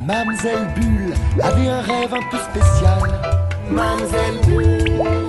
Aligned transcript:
Mamselle 0.00 0.68
Bulle 0.74 1.12
avait 1.42 1.68
un 1.68 1.80
rêve 1.80 2.14
un 2.14 2.22
peu 2.30 2.38
spécial. 2.38 3.20
Mamselle 3.68 4.40
Bulle. 4.46 5.28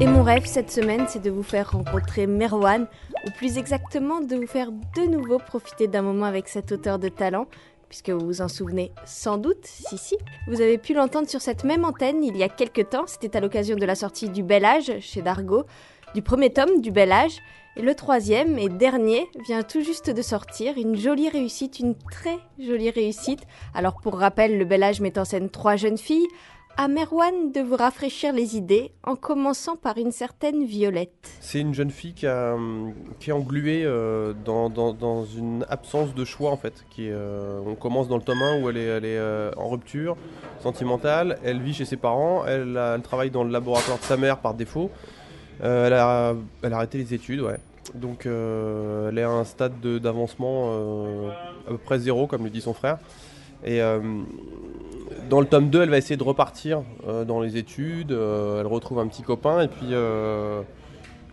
Et 0.00 0.06
mon 0.06 0.22
rêve 0.22 0.46
cette 0.46 0.70
semaine, 0.70 1.06
c'est 1.08 1.20
de 1.20 1.30
vous 1.30 1.42
faire 1.42 1.72
rencontrer 1.72 2.28
Merwan, 2.28 2.86
ou 3.26 3.30
plus 3.36 3.58
exactement 3.58 4.20
de 4.20 4.36
vous 4.36 4.46
faire 4.46 4.70
de 4.70 5.10
nouveau 5.10 5.38
profiter 5.38 5.88
d'un 5.88 6.02
moment 6.02 6.26
avec 6.26 6.46
cet 6.46 6.70
auteur 6.70 7.00
de 7.00 7.08
talent, 7.08 7.48
puisque 7.88 8.10
vous 8.10 8.24
vous 8.24 8.42
en 8.42 8.48
souvenez 8.48 8.92
sans 9.04 9.36
doute, 9.36 9.64
si 9.64 9.98
si. 9.98 10.16
Vous 10.46 10.60
avez 10.60 10.78
pu 10.78 10.94
l'entendre 10.94 11.28
sur 11.28 11.40
cette 11.40 11.64
même 11.64 11.84
antenne 11.84 12.22
il 12.22 12.36
y 12.36 12.44
a 12.44 12.48
quelques 12.48 12.90
temps, 12.90 13.06
c'était 13.08 13.36
à 13.36 13.40
l'occasion 13.40 13.74
de 13.74 13.84
la 13.84 13.96
sortie 13.96 14.28
du 14.28 14.44
Bel 14.44 14.64
Âge 14.64 14.92
chez 15.00 15.20
Dargo, 15.20 15.64
du 16.14 16.22
premier 16.22 16.52
tome 16.52 16.80
du 16.80 16.92
Bel 16.92 17.10
Âge, 17.10 17.40
le 17.80 17.94
troisième 17.94 18.58
et 18.58 18.68
dernier 18.68 19.28
vient 19.46 19.62
tout 19.62 19.82
juste 19.82 20.10
de 20.10 20.22
sortir, 20.22 20.76
une 20.76 20.96
jolie 20.96 21.28
réussite, 21.28 21.78
une 21.78 21.94
très 21.94 22.38
jolie 22.58 22.90
réussite. 22.90 23.40
Alors 23.74 24.00
pour 24.00 24.18
rappel, 24.18 24.58
le 24.58 24.64
Bel 24.64 24.82
Âge 24.82 25.00
met 25.00 25.18
en 25.18 25.24
scène 25.24 25.50
trois 25.50 25.76
jeunes 25.76 25.98
filles, 25.98 26.26
à 26.76 26.88
Merwan 26.88 27.52
de 27.52 27.60
vous 27.60 27.76
rafraîchir 27.76 28.32
les 28.32 28.56
idées 28.56 28.92
en 29.04 29.16
commençant 29.16 29.76
par 29.76 29.98
une 29.98 30.12
certaine 30.12 30.64
Violette. 30.64 31.30
C'est 31.40 31.60
une 31.60 31.74
jeune 31.74 31.90
fille 31.90 32.14
qui, 32.14 32.26
qui 33.18 33.30
est 33.30 33.32
engluée 33.32 33.82
euh, 33.84 34.32
dans, 34.44 35.24
une 35.24 35.66
absence 35.68 36.14
de 36.14 36.24
choix 36.24 36.50
en 36.50 36.56
fait. 36.56 36.84
Qui, 36.90 37.10
euh, 37.10 37.60
on 37.66 37.74
commence 37.74 38.08
dans 38.08 38.16
le 38.16 38.22
tome 38.22 38.42
1 38.42 38.62
où 38.62 38.70
elle 38.70 38.76
est, 38.76 39.04
euh, 39.04 39.50
en 39.56 39.68
rupture 39.68 40.16
sentimentale, 40.60 41.38
elle 41.44 41.60
vit 41.60 41.74
chez 41.74 41.84
ses 41.84 41.96
parents, 41.96 42.44
elle, 42.46 42.78
travaille 43.02 43.30
dans 43.30 43.44
le 43.44 43.50
laboratoire 43.50 43.98
de 43.98 44.04
sa 44.04 44.16
mère 44.16 44.38
par 44.38 44.54
défaut. 44.54 44.90
Euh, 45.62 45.86
elle, 45.86 45.92
a, 45.92 46.34
elle 46.62 46.72
a 46.72 46.76
arrêté 46.76 46.98
les 46.98 47.14
études, 47.14 47.40
ouais. 47.40 47.58
Donc 47.94 48.26
euh, 48.26 49.08
elle 49.10 49.18
est 49.18 49.22
à 49.22 49.30
un 49.30 49.44
stade 49.44 49.80
de- 49.80 49.98
d'avancement 49.98 50.70
euh, 50.72 51.30
à 51.66 51.70
peu 51.70 51.78
près 51.78 51.98
zéro, 51.98 52.26
comme 52.26 52.44
le 52.44 52.50
dit 52.50 52.60
son 52.60 52.74
frère. 52.74 52.98
Et 53.64 53.82
euh, 53.82 53.98
dans 55.28 55.40
le 55.40 55.46
tome 55.46 55.68
2, 55.70 55.82
elle 55.82 55.90
va 55.90 55.98
essayer 55.98 56.16
de 56.16 56.22
repartir 56.22 56.82
dans 57.26 57.40
les 57.40 57.56
études. 57.56 58.10
elle 58.12 58.66
retrouve 58.66 58.98
un 59.00 59.06
petit 59.06 59.22
copain 59.22 59.60
et 59.60 59.68
puis 59.68 59.88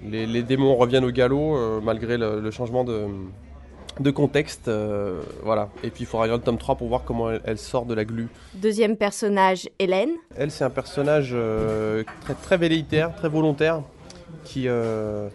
les, 0.03 0.25
les 0.25 0.43
démons 0.43 0.75
reviennent 0.75 1.05
au 1.05 1.11
galop 1.11 1.79
malgré 1.81 2.17
le, 2.17 2.39
le 2.41 2.51
changement 2.51 2.83
de, 2.83 3.05
de 3.99 4.11
contexte. 4.11 4.67
euh, 4.67 5.21
voilà. 5.43 5.69
Et 5.83 5.89
puis 5.89 6.03
il 6.03 6.05
faudra 6.05 6.27
lire 6.27 6.35
le 6.35 6.41
tome 6.43 6.57
3 6.57 6.75
pour 6.75 6.87
voir 6.89 7.03
comment 7.05 7.31
elle, 7.31 7.41
elle 7.45 7.57
sort 7.57 7.85
de 7.85 7.93
la 7.93 8.03
glu. 8.05 8.27
Deuxième 8.55 8.97
personnage, 8.97 9.69
Hélène. 9.79 10.11
Elle, 10.35 10.51
c'est 10.51 10.63
un 10.65 10.69
personnage 10.69 11.31
euh, 11.33 12.03
très, 12.21 12.33
très 12.33 12.57
velléitaire, 12.57 13.15
très 13.15 13.29
volontaire, 13.29 13.81
qui, 14.43 14.67
euh, 14.67 15.29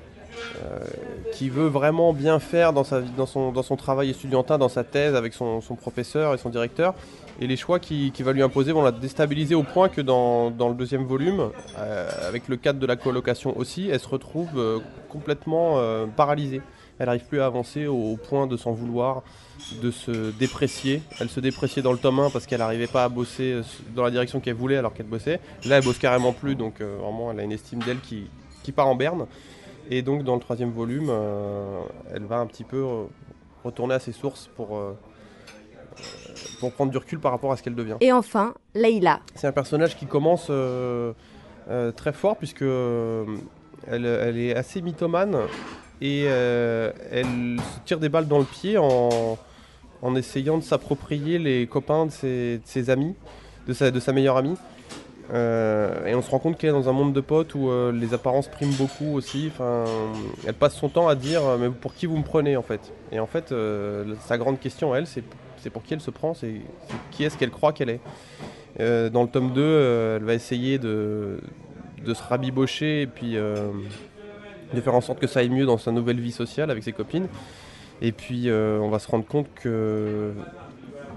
qui 1.33 1.49
veut 1.49 1.67
vraiment 1.67 2.13
bien 2.13 2.39
faire 2.39 2.73
dans, 2.73 2.85
son, 2.85 3.77
travail 3.77 4.11
étudiantin, 4.11 4.59
dans 4.59 4.69
sa 4.69 4.85
thèse 4.85 5.15
avec 5.15 5.33
son, 5.35 5.61
professeur 5.81 6.35
et 6.35 6.39
son 6.39 6.51
directeur. 6.51 6.95
Et 7.41 7.47
les 7.47 7.57
choix 7.57 7.79
qu'il 7.79 8.13
qui 8.13 8.23
va 8.23 8.33
lui 8.33 8.43
imposer 8.43 8.73
vont 8.73 8.83
la 8.83 8.93
déstabiliser 8.93 9.55
au 9.55 9.63
point 9.63 9.89
que 9.89 10.01
dans, 10.01 10.51
le 10.51 10.75
deuxième 10.75 11.05
volume, 11.05 11.51
euh, 11.79 12.09
avec 12.29 12.49
le 12.49 12.57
cadre 12.57 12.79
de 12.79 12.87
la 12.87 12.97
colocation 12.97 13.57
aussi, 13.59 13.89
elle 13.91 14.01
se 14.01 14.09
retrouve 14.09 14.51
euh, 14.57 14.79
complètement 15.09 15.75
euh, 15.77 16.07
paralysée. 16.07 16.63
Elle 16.99 17.07
n'arrive 17.07 17.25
plus 17.25 17.41
à 17.41 17.47
avancer 17.47 17.87
au, 17.87 18.17
point 18.17 18.47
de 18.47 18.57
s'en 18.57 18.73
vouloir, 18.73 19.23
de 19.83 19.91
se 19.91 20.31
déprécier. 20.31 21.03
Elle 21.21 21.29
se 21.29 21.41
dépréciait 21.41 21.83
dans 21.83 21.93
le 21.93 21.99
tome 21.99 22.21
1 22.21 22.31
parce 22.31 22.47
qu'elle 22.47 22.61
n'arrivait 22.61 22.87
pas 22.87 23.05
à 23.05 23.09
bosser 23.09 23.53
euh, 23.53 23.63
dans 23.95 24.05
la 24.05 24.11
direction 24.11 24.41
qu'elle 24.41 24.55
voulait 24.55 24.77
alors 24.77 24.95
qu'elle 24.95 25.07
bossait. 25.07 25.41
Là, 25.67 25.79
elle 25.79 25.85
bosse 25.85 25.99
carrément 25.99 26.33
plus, 26.33 26.55
donc 26.55 26.81
euh, 26.81 26.97
vraiment, 27.01 27.33
elle 27.33 27.41
a 27.41 27.43
une 27.43 27.53
estime 27.53 27.81
d'elle 27.81 28.01
qui 28.01 28.73
part 28.73 28.89
en 28.89 28.95
berne. 28.95 29.27
Et 29.95 30.01
donc, 30.01 30.25
dans 30.25 30.35
le 30.35 30.41
troisième 30.41 30.71
volume, 30.71 31.09
euh, 31.11 31.83
elle 32.15 32.25
va 32.25 32.39
un 32.39 32.47
petit 32.47 32.65
peu 32.65 32.79
euh, 32.79 33.05
retourner 33.63 33.93
à 33.93 33.99
ses 33.99 34.13
sources 34.13 34.49
pour, 34.57 34.79
euh, 34.79 34.97
pour 36.61 36.73
prendre 36.73 36.91
du 36.91 36.97
recul 36.97 37.19
par 37.21 37.31
rapport 37.31 37.53
à 37.53 37.59
ce 37.59 37.63
qu'elle 37.63 37.75
devient. 37.75 37.97
Et 38.01 38.11
enfin, 38.11 38.55
Leïla. 38.75 39.21
C'est 39.35 39.47
un 39.47 39.53
personnage 39.53 39.95
qui 39.99 40.07
commence 40.07 40.51
très 41.97 42.13
fort 42.15 42.39
puisque 42.39 42.63
elle, 42.63 44.07
elle 44.07 44.39
est 44.39 44.57
assez 44.57 44.81
mythomane 44.81 45.37
et 46.01 46.25
euh, 46.27 46.91
elle 47.11 47.59
se 47.61 47.81
tire 47.85 47.99
des 47.99 48.09
balles 48.09 48.29
dans 48.29 48.39
le 48.39 48.47
pied 48.47 48.79
en, 48.79 49.39
en 50.01 50.17
essayant 50.17 50.57
de 50.57 50.63
s'approprier 50.63 51.39
les 51.39 51.67
copains 51.67 52.07
de 52.07 52.11
ses, 52.11 52.59
de 52.59 52.63
ses 52.65 52.89
amis, 52.89 53.15
de 53.67 53.75
sa, 53.75 53.91
de 53.91 54.01
sa 54.01 54.13
meilleure 54.13 54.39
amie. 54.39 54.57
Euh, 55.33 56.05
et 56.05 56.15
on 56.15 56.21
se 56.21 56.31
rend 56.31 56.39
compte 56.39 56.59
qu'elle 56.59 56.71
est 56.71 56.75
dans 56.75 56.91
un 56.91 56.93
monde 56.93 57.15
de 57.15 57.21
potes 57.21 57.55
où 57.55 57.71
euh, 57.71 57.91
les 57.91 58.13
apparences 58.13 58.49
priment 58.49 58.75
beaucoup 58.75 59.15
aussi. 59.15 59.51
Elle 60.47 60.55
passe 60.55 60.75
son 60.75 60.89
temps 60.89 61.09
à 61.09 61.15
dire 61.15 61.45
euh, 61.45 61.57
mais 61.59 61.71
pour 61.71 61.95
qui 61.95 62.07
vous 62.07 62.19
me 62.19 62.25
prenez 62.25 62.57
en 62.57 62.63
fait? 62.63 62.93
Et 63.11 63.21
en 63.21 63.27
fait, 63.27 63.55
sa 64.21 64.39
grande 64.39 64.61
question 64.61 64.95
elle, 64.95 65.07
c'est 65.07 65.25
c'est 65.57 65.71
pour 65.71 65.85
qui 65.85 65.95
elle 65.95 66.01
se 66.01 66.11
prend, 66.11 66.35
c'est 66.35 66.55
qui 67.13 67.23
est-ce 67.23 67.39
qu'elle 67.39 67.51
croit 67.51 67.73
qu'elle 67.73 67.91
est? 67.91 68.01
Dans 68.79 69.23
le 69.23 69.29
tome 69.29 69.53
2, 69.53 69.61
euh, 69.61 70.17
elle 70.17 70.25
va 70.25 70.35
essayer 70.35 70.79
de, 70.79 71.39
de 72.05 72.15
se 72.15 72.23
rabibocher 72.23 73.03
et 73.03 73.07
puis 73.07 73.35
de 73.35 74.81
faire 74.81 74.95
en 74.95 75.01
sorte 75.01 75.21
que 75.21 75.27
ça 75.27 75.41
aille 75.41 75.51
mieux 75.51 75.67
dans 75.67 75.79
sa 75.79 75.93
nouvelle 75.93 76.21
vie 76.21 76.33
sociale 76.33 76.71
avec 76.71 76.83
ses 76.83 76.93
copines. 76.93 77.29
Et 78.03 78.13
puis 78.13 78.51
on 78.51 78.89
va 78.91 78.99
se 78.99 79.09
rendre 79.09 79.25
compte 79.25 79.47
que 79.55 80.33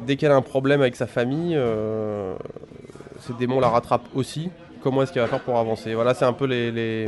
dès 0.05 0.15
qu'elle 0.15 0.31
a 0.31 0.35
un 0.35 0.41
problème 0.41 0.81
avec 0.81 0.95
sa 0.95 1.07
famille, 1.07 1.57
ces 3.25 3.33
démons 3.33 3.59
la 3.59 3.69
rattrapent 3.69 4.07
aussi. 4.15 4.49
Comment 4.81 5.01
est-ce 5.01 5.11
qu'elle 5.11 5.23
va 5.23 5.27
faire 5.27 5.43
pour 5.43 5.57
avancer? 5.57 5.93
Voilà, 5.95 6.13
c'est 6.13 6.25
un 6.25 6.33
peu 6.33 6.45
les, 6.45 6.71
les, 6.71 7.05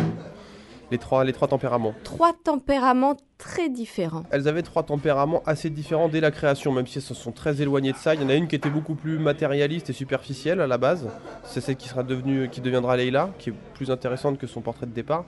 les 0.90 0.98
trois, 0.98 1.24
les 1.24 1.34
trois 1.34 1.48
tempéraments. 1.48 1.94
Trois 2.04 2.34
tempéraments 2.44 3.16
très 3.38 3.70
différents. 3.70 4.24
Elles 4.32 4.48
avaient 4.48 4.64
trois 4.64 4.84
tempéraments 4.84 5.44
assez 5.46 5.70
différents 5.70 6.10
dès 6.10 6.20
la 6.20 6.32
création, 6.32 6.72
même 6.72 6.88
si 6.88 6.98
elles 6.98 7.04
se 7.04 7.14
sont 7.14 7.32
très 7.32 7.62
éloignées 7.62 7.92
de 7.92 7.98
ça. 7.98 8.16
Il 8.16 8.22
y 8.22 8.26
en 8.26 8.30
a 8.30 8.34
une 8.34 8.48
qui 8.48 8.56
était 8.56 8.70
beaucoup 8.70 8.96
plus 8.96 9.20
matérialiste 9.20 9.92
et 9.92 9.94
superficielle 9.94 10.60
à 10.60 10.66
la 10.66 10.80
base. 10.80 11.08
C'est 11.44 11.62
celle 11.62 11.76
qui, 11.76 11.88
sera 11.88 12.02
devenue, 12.02 12.50
qui 12.50 12.62
deviendra 12.62 12.98
Leila, 12.98 13.30
qui 13.38 13.52
est 13.52 13.56
plus 13.76 13.92
intéressante 13.92 14.40
que 14.40 14.48
son 14.48 14.62
portrait 14.62 14.88
de 14.88 14.94
départ. 14.94 15.26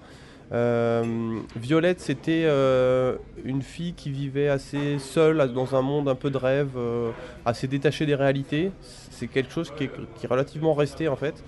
Euh, 0.52 1.40
Violette, 1.56 2.00
c'était 2.00 2.44
euh, 2.46 3.18
une 3.46 3.62
fille 3.62 3.94
qui 3.94 4.10
vivait 4.10 4.50
assez 4.50 4.98
seule 4.98 5.54
dans 5.54 5.76
un 5.76 5.82
monde 5.82 6.10
un 6.10 6.16
peu 6.16 6.32
de 6.32 6.38
rêve, 6.38 6.72
euh, 6.76 7.12
assez 7.46 7.68
détachée 7.68 8.06
des 8.06 8.16
réalités. 8.16 8.72
C'est 8.82 9.28
quelque 9.28 9.52
chose 9.52 9.72
qui 9.78 9.84
est, 9.86 10.28
relativement 10.28 10.74
resté 10.74 11.08
en 11.08 11.16
fait. 11.16 11.44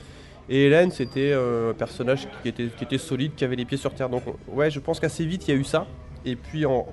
Et 0.50 0.66
Hélène, 0.66 0.92
c'était 0.92 1.34
un 1.34 1.74
personnage 1.74 2.28
qui 2.42 2.50
était, 2.50 2.68
qui 2.68 2.84
était 2.84 2.98
solide, 2.98 3.34
qui 3.36 3.46
avait 3.46 3.56
les 3.56 3.66
pieds 3.66 3.78
sur 3.78 3.94
terre. 3.94 4.10
Donc 4.10 4.24
ouais, 4.48 4.70
je 4.70 4.80
pense 4.80 5.00
qu'assez 5.00 5.26
vite, 5.26 5.48
il 5.48 5.52
y 5.52 5.58
a 5.58 5.60
eu 5.60 5.64
ça. 5.64 5.88
Et 6.26 6.36
puis 6.36 6.66
en, 6.66 6.88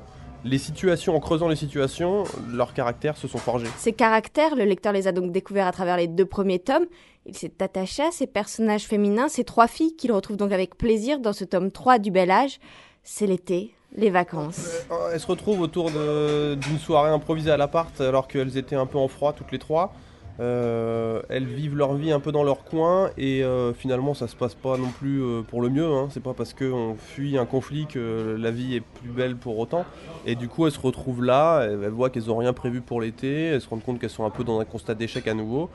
les 0.45 0.59
situations, 0.59 1.17
en 1.17 1.21
creusant 1.21 1.49
les 1.49 1.57
situations, 1.57 2.25
leurs 2.53 2.73
caractères 2.73 3.17
se 3.17 3.27
sont 3.27 3.39
forgés. 3.39 3.67
Ces 3.77 3.93
caractères, 3.93 4.55
le 4.55 4.65
lecteur 4.65 4.93
les 4.93 5.09
a 5.09 5.13
donc 5.13 5.33
découverts 5.33 5.67
à 5.67 5.73
travers 5.73 5.97
les 5.97 6.07
deux 6.07 6.27
premiers 6.27 6.59
tomes. 6.59 6.87
Il 7.29 7.37
s'est 7.37 7.63
attaché 7.63 8.03
à 8.03 8.11
ces 8.11 8.27
personnages 8.27 8.85
féminins, 8.85 9.29
ces 9.29 9.45
trois 9.45 9.69
filles 9.69 9.95
qu'il 9.97 10.13
retrouve 10.13 10.39
donc 10.39 10.51
avec 10.51 10.79
plaisir 10.79 11.21
dans 11.21 11.35
ce 11.35 11.45
tome 11.45 11.71
3 11.71 11.99
du 11.99 12.11
Bel 12.11 12.31
Âge. 12.31 12.59
C'est 13.03 13.27
l'été, 13.27 13.75
les 13.95 14.09
vacances. 14.09 14.71
Euh, 14.91 15.11
Elles 15.13 15.21
se 15.21 15.27
retrouvent 15.27 15.61
autour 15.61 15.91
d'une 15.91 16.79
soirée 16.79 17.11
improvisée 17.11 17.51
à 17.51 17.59
l'appart 17.59 18.01
alors 18.01 18.29
qu'elles 18.29 18.57
étaient 18.57 18.77
un 18.77 18.87
peu 18.87 18.97
en 18.97 19.09
froid 19.09 19.35
toutes 19.35 19.53
les 19.53 19.59
trois. 19.59 19.93
Euh, 20.41 21.21
elles 21.29 21.47
vivent 21.47 21.77
leur 21.77 21.95
vie 21.95 22.13
un 22.13 22.21
peu 22.21 22.31
dans 22.31 22.45
leur 22.45 22.63
coin 22.63 23.11
et 23.19 23.43
euh, 23.43 23.75
finalement 23.75 24.15
ça 24.15 24.29
se 24.29 24.37
passe 24.37 24.55
pas 24.55 24.77
non 24.77 24.89
plus 24.89 25.21
euh, 25.21 25.43
pour 25.43 25.61
le 25.61 25.69
mieux. 25.69 25.87
Hein. 25.87 26.09
C'est 26.11 26.23
pas 26.23 26.33
parce 26.33 26.55
qu'on 26.55 26.97
fuit 26.97 27.37
un 27.37 27.45
conflit 27.45 27.87
que 27.87 28.37
la 28.39 28.51
vie 28.51 28.77
est 28.77 28.81
plus 28.81 29.11
belle 29.11 29.37
pour 29.37 29.59
autant. 29.59 29.85
Et 30.27 30.35
du 30.35 30.49
coup 30.49 30.67
elles 30.67 30.73
se 30.73 30.81
retrouvent 30.81 31.25
là, 31.25 31.63
elles, 31.65 31.83
elles 31.83 31.91
voient 31.91 32.09
qu'elles 32.09 32.31
ont 32.31 32.37
rien 32.37 32.53
prévu 32.53 32.81
pour 32.81 33.01
l'été, 33.01 33.47
elles 33.47 33.61
se 33.61 33.69
rendent 33.69 33.83
compte 33.83 33.99
qu'elles 33.99 34.11
sont 34.11 34.25
un 34.25 34.31
peu 34.31 34.45
dans 34.45 34.61
un 34.61 34.65
constat 34.65 34.95
d'échec 34.95 35.27
à 35.27 35.35
nouveau. 35.35 35.69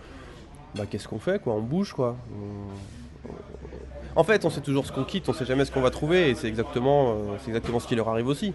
Bah 0.75 0.85
qu'est-ce 0.89 1.07
qu'on 1.07 1.19
fait 1.19 1.41
quoi? 1.41 1.53
On 1.53 1.61
bouge 1.61 1.93
quoi. 1.93 2.15
En 4.15 4.23
fait, 4.23 4.45
on 4.45 4.51
sait 4.51 4.61
toujours 4.61 4.85
ce 4.85 4.91
qu'on 4.91 5.03
quitte, 5.03 5.27
on 5.27 5.33
sait 5.33 5.45
jamais 5.45 5.65
ce 5.65 5.71
qu'on 5.71 5.81
va 5.81 5.89
trouver, 5.89 6.29
et 6.29 6.35
c'est 6.35 6.47
exactement, 6.47 7.13
euh, 7.13 7.15
c'est 7.39 7.47
exactement 7.47 7.79
ce 7.79 7.87
qui 7.87 7.95
leur 7.95 8.09
arrive 8.09 8.27
aussi. 8.27 8.53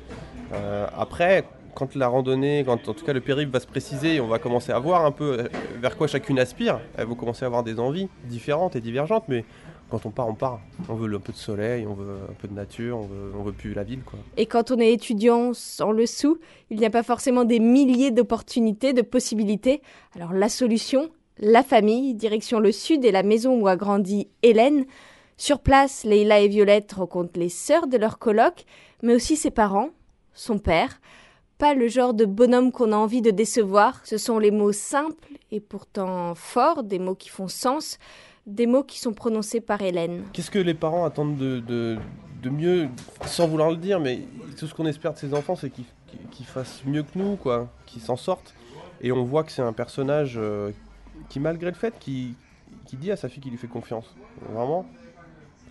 Euh, 0.52 0.86
après, 0.96 1.44
quand 1.74 1.96
la 1.96 2.06
randonnée, 2.06 2.62
quand 2.64 2.88
en 2.88 2.94
tout 2.94 3.04
cas 3.04 3.12
le 3.12 3.20
périple 3.20 3.50
va 3.52 3.58
se 3.58 3.66
préciser, 3.66 4.20
on 4.20 4.28
va 4.28 4.38
commencer 4.38 4.70
à 4.70 4.78
voir 4.78 5.04
un 5.04 5.10
peu 5.10 5.40
euh, 5.40 5.48
vers 5.80 5.96
quoi 5.96 6.06
chacune 6.06 6.38
aspire. 6.38 6.80
Elles 6.96 7.06
vont 7.06 7.16
commencer 7.16 7.44
à 7.44 7.46
avoir 7.46 7.64
des 7.64 7.80
envies 7.80 8.08
différentes 8.24 8.76
et 8.76 8.80
divergentes, 8.80 9.24
mais 9.26 9.44
quand 9.90 10.06
on 10.06 10.10
part, 10.10 10.28
on 10.28 10.34
part. 10.34 10.60
On 10.88 10.94
veut 10.94 11.12
un 11.12 11.18
peu 11.18 11.32
de 11.32 11.38
soleil, 11.38 11.86
on 11.88 11.94
veut 11.94 12.18
un 12.30 12.34
peu 12.34 12.46
de 12.46 12.54
nature, 12.54 12.98
on 12.98 13.06
veut, 13.06 13.32
on 13.36 13.42
veut 13.42 13.52
plus 13.52 13.74
la 13.74 13.82
ville, 13.82 14.02
quoi. 14.02 14.18
Et 14.36 14.46
quand 14.46 14.70
on 14.70 14.78
est 14.78 14.92
étudiant 14.92 15.54
sans 15.54 15.90
le 15.90 16.06
sou, 16.06 16.38
il 16.70 16.78
n'y 16.78 16.86
a 16.86 16.90
pas 16.90 17.02
forcément 17.02 17.44
des 17.44 17.58
milliers 17.58 18.12
d'opportunités, 18.12 18.92
de 18.92 19.02
possibilités. 19.02 19.82
Alors 20.14 20.32
la 20.32 20.48
solution, 20.48 21.10
la 21.40 21.62
famille, 21.62 22.14
direction 22.14 22.60
le 22.60 22.72
sud 22.72 23.04
et 23.04 23.12
la 23.12 23.22
maison 23.22 23.60
où 23.60 23.68
a 23.68 23.76
grandi 23.76 24.28
Hélène. 24.42 24.84
Sur 25.36 25.60
place, 25.60 26.04
Leïla 26.04 26.40
et 26.40 26.48
Violette 26.48 26.92
rencontrent 26.92 27.38
les 27.38 27.48
sœurs 27.48 27.86
de 27.86 27.96
leur 27.96 28.18
coloc, 28.18 28.64
mais 29.02 29.14
aussi 29.14 29.36
ses 29.36 29.50
parents, 29.50 29.90
son 30.34 30.58
père. 30.58 31.00
Pas 31.58 31.74
le 31.74 31.88
genre 31.88 32.14
de 32.14 32.24
bonhomme 32.24 32.72
qu'on 32.72 32.92
a 32.92 32.96
envie 32.96 33.22
de 33.22 33.30
décevoir, 33.30 34.00
ce 34.04 34.16
sont 34.16 34.38
les 34.38 34.50
mots 34.50 34.72
simples 34.72 35.34
et 35.50 35.60
pourtant 35.60 36.34
forts, 36.34 36.82
des 36.82 36.98
mots 36.98 37.14
qui 37.14 37.28
font 37.28 37.48
sens, 37.48 37.98
des 38.46 38.66
mots 38.66 38.84
qui 38.84 38.98
sont 38.98 39.12
prononcés 39.12 39.60
par 39.60 39.82
Hélène. 39.82 40.24
Qu'est-ce 40.32 40.50
que 40.50 40.58
les 40.58 40.74
parents 40.74 41.04
attendent 41.04 41.36
de, 41.36 41.98
mieux, 42.44 42.88
sans 43.26 43.46
vouloir 43.46 43.70
le 43.70 43.76
dire, 43.76 44.00
mais 44.00 44.20
tout 44.56 44.66
ce 44.66 44.74
qu'on 44.74 44.86
espère 44.86 45.12
de 45.12 45.18
ces 45.18 45.34
enfants, 45.34 45.56
c'est 45.56 45.70
qu'ils 45.70 46.46
fassent 46.46 46.82
mieux 46.86 47.02
que 47.02 47.16
nous, 47.16 47.36
quoi, 47.36 47.68
qu'ils 47.86 48.02
s'en 48.02 48.16
sortent. 48.16 48.54
Et 49.00 49.12
on 49.12 49.22
voit 49.22 49.44
que 49.44 49.52
c'est 49.52 49.62
un 49.62 49.72
personnage 49.72 50.34
euh, 50.36 50.72
qui, 51.28 51.40
malgré 51.40 51.70
le 51.70 51.76
fait, 51.76 51.94
qui, 51.98 52.34
qui 52.86 52.96
dit 52.96 53.10
à 53.10 53.16
sa 53.16 53.28
fille 53.28 53.42
qu'il 53.42 53.52
lui 53.52 53.58
fait 53.58 53.68
confiance, 53.68 54.14
vraiment, 54.50 54.86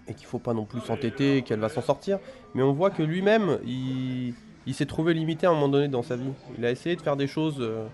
et 0.07 0.13
qu'il 0.13 0.27
faut 0.27 0.39
pas 0.39 0.53
non 0.53 0.65
plus 0.65 0.79
s'entêter, 0.81 1.41
qu'elle 1.41 1.59
va 1.59 1.69
s'en 1.69 1.81
sortir. 1.81 2.19
Mais 2.55 2.63
on 2.63 2.73
voit 2.73 2.89
que 2.89 3.03
lui-même, 3.03 3.59
il, 3.65 4.33
s'est 4.73 4.85
trouvé 4.85 5.13
limité 5.13 5.47
à 5.47 5.51
un 5.51 5.53
moment 5.53 5.69
donné 5.69 5.87
dans 5.87 6.03
sa 6.03 6.15
vie. 6.15 6.31
Il 6.57 6.65
a 6.65 6.71
essayé 6.71 6.95
de 6.95 7.01
faire 7.01 7.17
des 7.17 7.27
choses 7.27 7.57
euh, 7.59 7.85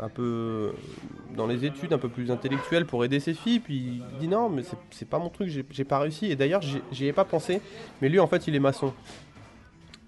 un 0.00 0.08
peu 0.08 0.72
dans 1.36 1.46
les 1.46 1.64
études, 1.64 1.92
un 1.92 1.98
peu 1.98 2.08
plus 2.08 2.30
intellectuelles 2.30 2.86
pour 2.86 3.04
aider 3.04 3.20
ses 3.20 3.34
filles, 3.34 3.60
puis 3.60 4.02
il 4.12 4.18
dit 4.18 4.28
non, 4.28 4.48
mais 4.48 4.62
c'est- 4.90 5.08
pas 5.08 5.18
mon 5.18 5.30
truc, 5.30 5.48
j'ai 5.48 5.84
pas 5.84 5.98
réussi. 5.98 6.26
Et 6.26 6.36
d'ailleurs, 6.36 6.62
j'y 6.92 7.06
ai 7.06 7.12
pas 7.12 7.24
pensé, 7.24 7.60
mais 8.02 8.08
lui, 8.08 8.20
en 8.20 8.26
fait, 8.26 8.46
il 8.46 8.54
est 8.54 8.60
maçon. 8.60 8.92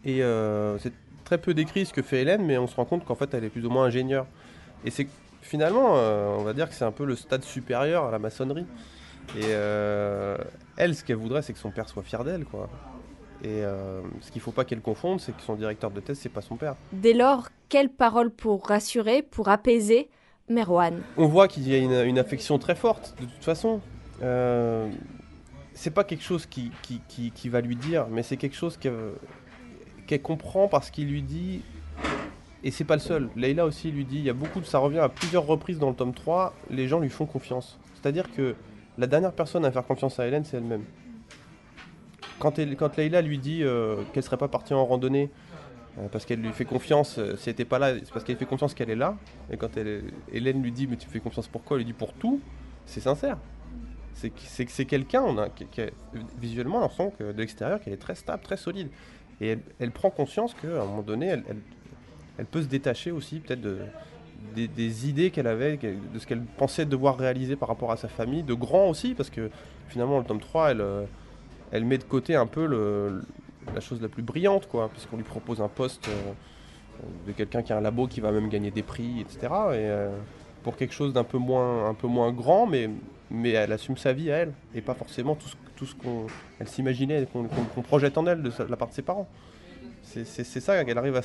Et 0.04 0.22
euh, 0.22 0.78
c'est 0.78 0.92
très 1.24 1.38
peu 1.38 1.54
décrit 1.54 1.86
ce 1.86 1.92
que 1.92 2.02
fait 2.02 2.22
Hélène, 2.22 2.44
mais 2.44 2.58
on 2.58 2.66
se 2.66 2.76
rend 2.76 2.84
compte 2.84 3.04
qu'en 3.04 3.16
fait, 3.16 3.32
elle 3.34 3.44
est 3.44 3.50
plus 3.50 3.66
ou 3.66 3.70
moins 3.70 3.84
ingénieure. 3.84 4.26
Et 4.84 4.90
c'est 4.90 5.08
finalement, 5.46 5.96
euh, 5.96 6.28
on 6.38 6.42
va 6.42 6.52
dire 6.52 6.68
que 6.68 6.74
c'est 6.74 6.84
un 6.84 6.92
peu 6.92 7.04
le 7.04 7.16
stade 7.16 7.42
supérieur 7.44 8.04
à 8.04 8.10
la 8.10 8.18
maçonnerie. 8.18 8.66
Et 9.36 9.42
euh, 9.46 10.36
elle, 10.76 10.94
ce 10.94 11.02
qu'elle 11.04 11.16
voudrait, 11.16 11.42
c'est 11.42 11.52
que 11.52 11.58
son 11.58 11.70
père 11.70 11.88
soit 11.88 12.02
fier 12.02 12.22
d'elle, 12.24 12.44
quoi. 12.44 12.68
Et 13.42 13.64
euh, 13.64 14.00
ce 14.20 14.30
qu'il 14.30 14.40
faut 14.40 14.52
pas 14.52 14.64
qu'elle 14.64 14.80
confonde, 14.80 15.20
c'est 15.20 15.34
que 15.36 15.42
son 15.42 15.54
directeur 15.56 15.90
de 15.90 16.00
thèse, 16.00 16.18
c'est 16.20 16.28
pas 16.28 16.42
son 16.42 16.56
père. 16.56 16.74
Dès 16.92 17.12
lors, 17.12 17.48
quelle 17.68 17.88
parole 17.90 18.30
pour 18.30 18.66
rassurer, 18.66 19.22
pour 19.22 19.48
apaiser 19.48 20.08
Merwan? 20.48 21.00
On 21.16 21.26
voit 21.26 21.48
qu'il 21.48 21.68
y 21.68 21.74
a 21.74 21.78
une, 21.78 22.06
une 22.08 22.18
affection 22.18 22.58
très 22.58 22.74
forte, 22.74 23.14
de 23.20 23.26
toute 23.26 23.44
façon. 23.44 23.80
Euh, 24.22 24.88
c'est 25.74 25.90
pas 25.90 26.04
quelque 26.04 26.22
chose 26.22 26.46
qui, 26.46 26.70
qui, 26.82 27.00
qui- 27.08 27.30
qui 27.32 27.48
va 27.48 27.60
lui 27.60 27.76
dire, 27.76 28.06
mais 28.10 28.22
c'est 28.22 28.36
quelque 28.38 28.56
chose 28.56 28.76
que- 28.78 29.14
qu'elle 30.06 30.22
comprend 30.22 30.68
parce 30.68 30.90
qu'il 30.90 31.08
lui 31.08 31.22
dit. 31.22 31.62
Et 32.66 32.72
c'est 32.72 32.82
pas 32.82 32.96
le 32.96 33.00
seul. 33.00 33.30
Leïla 33.36 33.64
aussi 33.64 33.92
lui 33.92 34.04
dit, 34.04 34.16
il 34.16 34.24
y 34.24 34.28
a 34.28 34.32
beaucoup 34.32 34.58
de. 34.58 34.64
Ça 34.64 34.80
revient 34.80 34.98
à 34.98 35.08
plusieurs 35.08 35.46
reprises 35.46 35.78
dans 35.78 35.88
le 35.88 35.94
tome 35.94 36.12
3, 36.12 36.52
les 36.68 36.88
gens 36.88 36.98
lui 36.98 37.08
font 37.08 37.24
confiance. 37.24 37.78
C'est-à-dire 37.94 38.28
que 38.32 38.56
la 38.98 39.06
dernière 39.06 39.32
personne 39.32 39.64
à 39.64 39.70
faire 39.70 39.86
confiance 39.86 40.18
à 40.18 40.26
Hélène, 40.26 40.44
c'est 40.44 40.56
elle-même. 40.56 40.82
Quand, 42.40 42.58
elle, 42.58 42.74
quand 42.74 42.96
Leïla 42.96 43.22
lui 43.22 43.38
dit 43.38 43.62
euh, 43.62 44.02
qu'elle 44.12 44.24
serait 44.24 44.36
pas 44.36 44.48
partie 44.48 44.74
en 44.74 44.84
randonnée 44.84 45.30
euh, 46.00 46.08
parce 46.10 46.26
qu'elle 46.26 46.40
lui 46.40 46.52
fait 46.52 46.64
confiance, 46.64 47.18
euh, 47.18 47.36
si 47.36 47.50
elle 47.50 47.52
n'était 47.52 47.64
pas 47.64 47.78
là, 47.78 47.94
c'est 48.00 48.12
parce 48.12 48.24
qu'elle 48.24 48.36
fait 48.36 48.46
confiance 48.46 48.74
qu'elle 48.74 48.90
est 48.90 48.96
là. 48.96 49.16
Et 49.48 49.56
quand 49.56 49.70
Hélène 50.32 50.60
lui 50.60 50.72
dit 50.72 50.88
mais 50.88 50.96
tu 50.96 51.08
fais 51.08 51.20
confiance 51.20 51.46
pourquoi 51.46 51.76
Elle 51.76 51.84
lui 51.84 51.92
dit 51.92 51.96
pour 51.96 52.14
tout. 52.14 52.40
C'est 52.84 53.00
sincère. 53.00 53.38
C'est 54.12 54.30
que 54.30 54.40
c'est, 54.40 54.64
que 54.64 54.72
c'est 54.72 54.86
quelqu'un, 54.86 55.22
on 55.22 55.38
a, 55.38 55.50
visuellement, 56.40 56.80
de 56.80 57.32
l'extérieur 57.36 57.78
qu'elle 57.78 57.92
est 57.92 57.98
très 57.98 58.16
stable, 58.16 58.42
très 58.42 58.56
solide. 58.56 58.88
Et 59.40 59.56
elle, 59.78 59.92
prend 59.92 60.10
conscience 60.10 60.54
qu'à 60.54 60.82
un 60.82 60.84
moment 60.86 61.02
donné, 61.02 61.26
elle, 61.26 61.44
elle 62.38 62.46
peut 62.46 62.62
se 62.62 62.66
détacher 62.66 63.10
aussi 63.10 63.40
peut-être 63.40 63.60
de, 63.60 63.78
des, 64.54 65.08
idées 65.08 65.30
qu'elle 65.30 65.46
avait, 65.46 65.76
de 65.76 66.18
ce 66.18 66.26
qu'elle 66.26 66.40
pensait 66.40 66.84
devoir 66.84 67.16
réaliser 67.16 67.56
par 67.56 67.68
rapport 67.68 67.90
à 67.92 67.96
sa 67.96 68.08
famille, 68.08 68.42
de 68.42 68.54
grand 68.54 68.88
aussi, 68.88 69.14
parce 69.14 69.30
que 69.30 69.50
finalement, 69.88 70.18
le 70.18 70.24
tome 70.24 70.40
3, 70.40 70.70
elle, 70.72 70.80
euh, 70.80 71.04
elle 71.72 71.84
met 71.84 71.98
de 71.98 72.04
côté 72.04 72.34
un 72.34 72.46
peu 72.46 72.66
la 73.74 73.80
chose 73.80 74.00
la 74.00 74.08
plus 74.08 74.22
brillante, 74.22 74.68
quoi, 74.68 74.88
puisqu'on 74.88 75.16
lui 75.16 75.24
propose 75.24 75.60
un 75.60 75.68
poste 75.68 76.08
euh, 76.08 76.32
de 77.26 77.32
quelqu'un 77.32 77.62
qui 77.62 77.72
a 77.72 77.78
un 77.78 77.80
labo 77.80 78.06
qui 78.06 78.20
va 78.20 78.32
même 78.32 78.48
gagner 78.48 78.70
des 78.70 78.82
prix, 78.82 79.20
etc. 79.20 79.38
Et 79.42 79.48
euh, 79.50 80.10
pour 80.62 80.76
quelque 80.76 80.94
chose 80.94 81.12
d'un 81.12 81.24
peu 81.24 81.38
moins, 81.38 81.94
grand, 82.32 82.66
mais, 82.66 82.90
elle 83.44 83.72
assume 83.72 83.96
sa 83.96 84.12
vie 84.12 84.30
à 84.30 84.36
elle, 84.36 84.52
et 84.74 84.80
pas 84.80 84.94
forcément 84.94 85.34
tout 85.34 85.48
ce, 85.48 85.56
tout 85.76 85.86
qu'on 86.02 86.26
s'imaginait, 86.64 87.26
qu'on 87.32 87.44
qu'on- 87.44 87.64
qu'on 87.64 87.82
projette 87.82 88.16
en 88.18 88.26
elle 88.26 88.42
de 88.42 88.50
la 88.68 88.76
part 88.76 88.88
de 88.88 88.94
ses 88.94 89.02
parents. 89.02 89.28
C'est 90.06 90.60
ça 90.60 90.84
qu'elle 90.84 90.98
arrive 90.98 91.16
à 91.16 91.22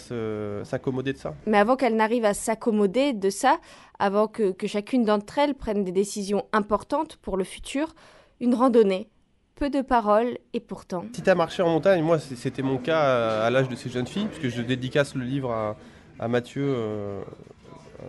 s'accommoder 0.65 1.13
de 1.13 1.17
ça. 1.17 1.33
Mais 1.45 1.57
avant 1.57 1.75
qu'elle 1.75 1.95
n'arrive 1.95 2.25
à 2.25 2.33
s'accommoder 2.33 3.13
de 3.13 3.29
ça, 3.29 3.59
avant 3.99 4.27
que, 4.27 4.51
que 4.51 4.67
chacune 4.67 5.03
d'entre 5.03 5.37
elles 5.37 5.53
prenne 5.53 5.83
des 5.83 5.91
décisions 5.91 6.45
importantes 6.51 7.17
pour 7.17 7.37
le 7.37 7.43
futur, 7.43 7.93
une 8.39 8.55
randonnée, 8.55 9.07
peu 9.55 9.69
de 9.69 9.81
paroles 9.81 10.37
et 10.53 10.59
pourtant. 10.59 11.05
Si 11.13 11.21
tu 11.21 11.29
as 11.29 11.35
marché 11.35 11.61
en 11.61 11.69
montagne, 11.69 12.01
moi 12.03 12.17
c'était 12.19 12.63
mon 12.63 12.77
cas 12.77 12.99
à, 12.99 13.45
à 13.45 13.49
l'âge 13.51 13.69
de 13.69 13.75
ces 13.75 13.89
jeunes 13.89 14.07
filles, 14.07 14.25
puisque 14.25 14.55
je 14.55 14.63
dédicace 14.63 15.13
le 15.13 15.23
livre 15.23 15.51
à, 15.51 15.77
à 16.19 16.27
Mathieu, 16.27 16.63
euh, 16.65 17.21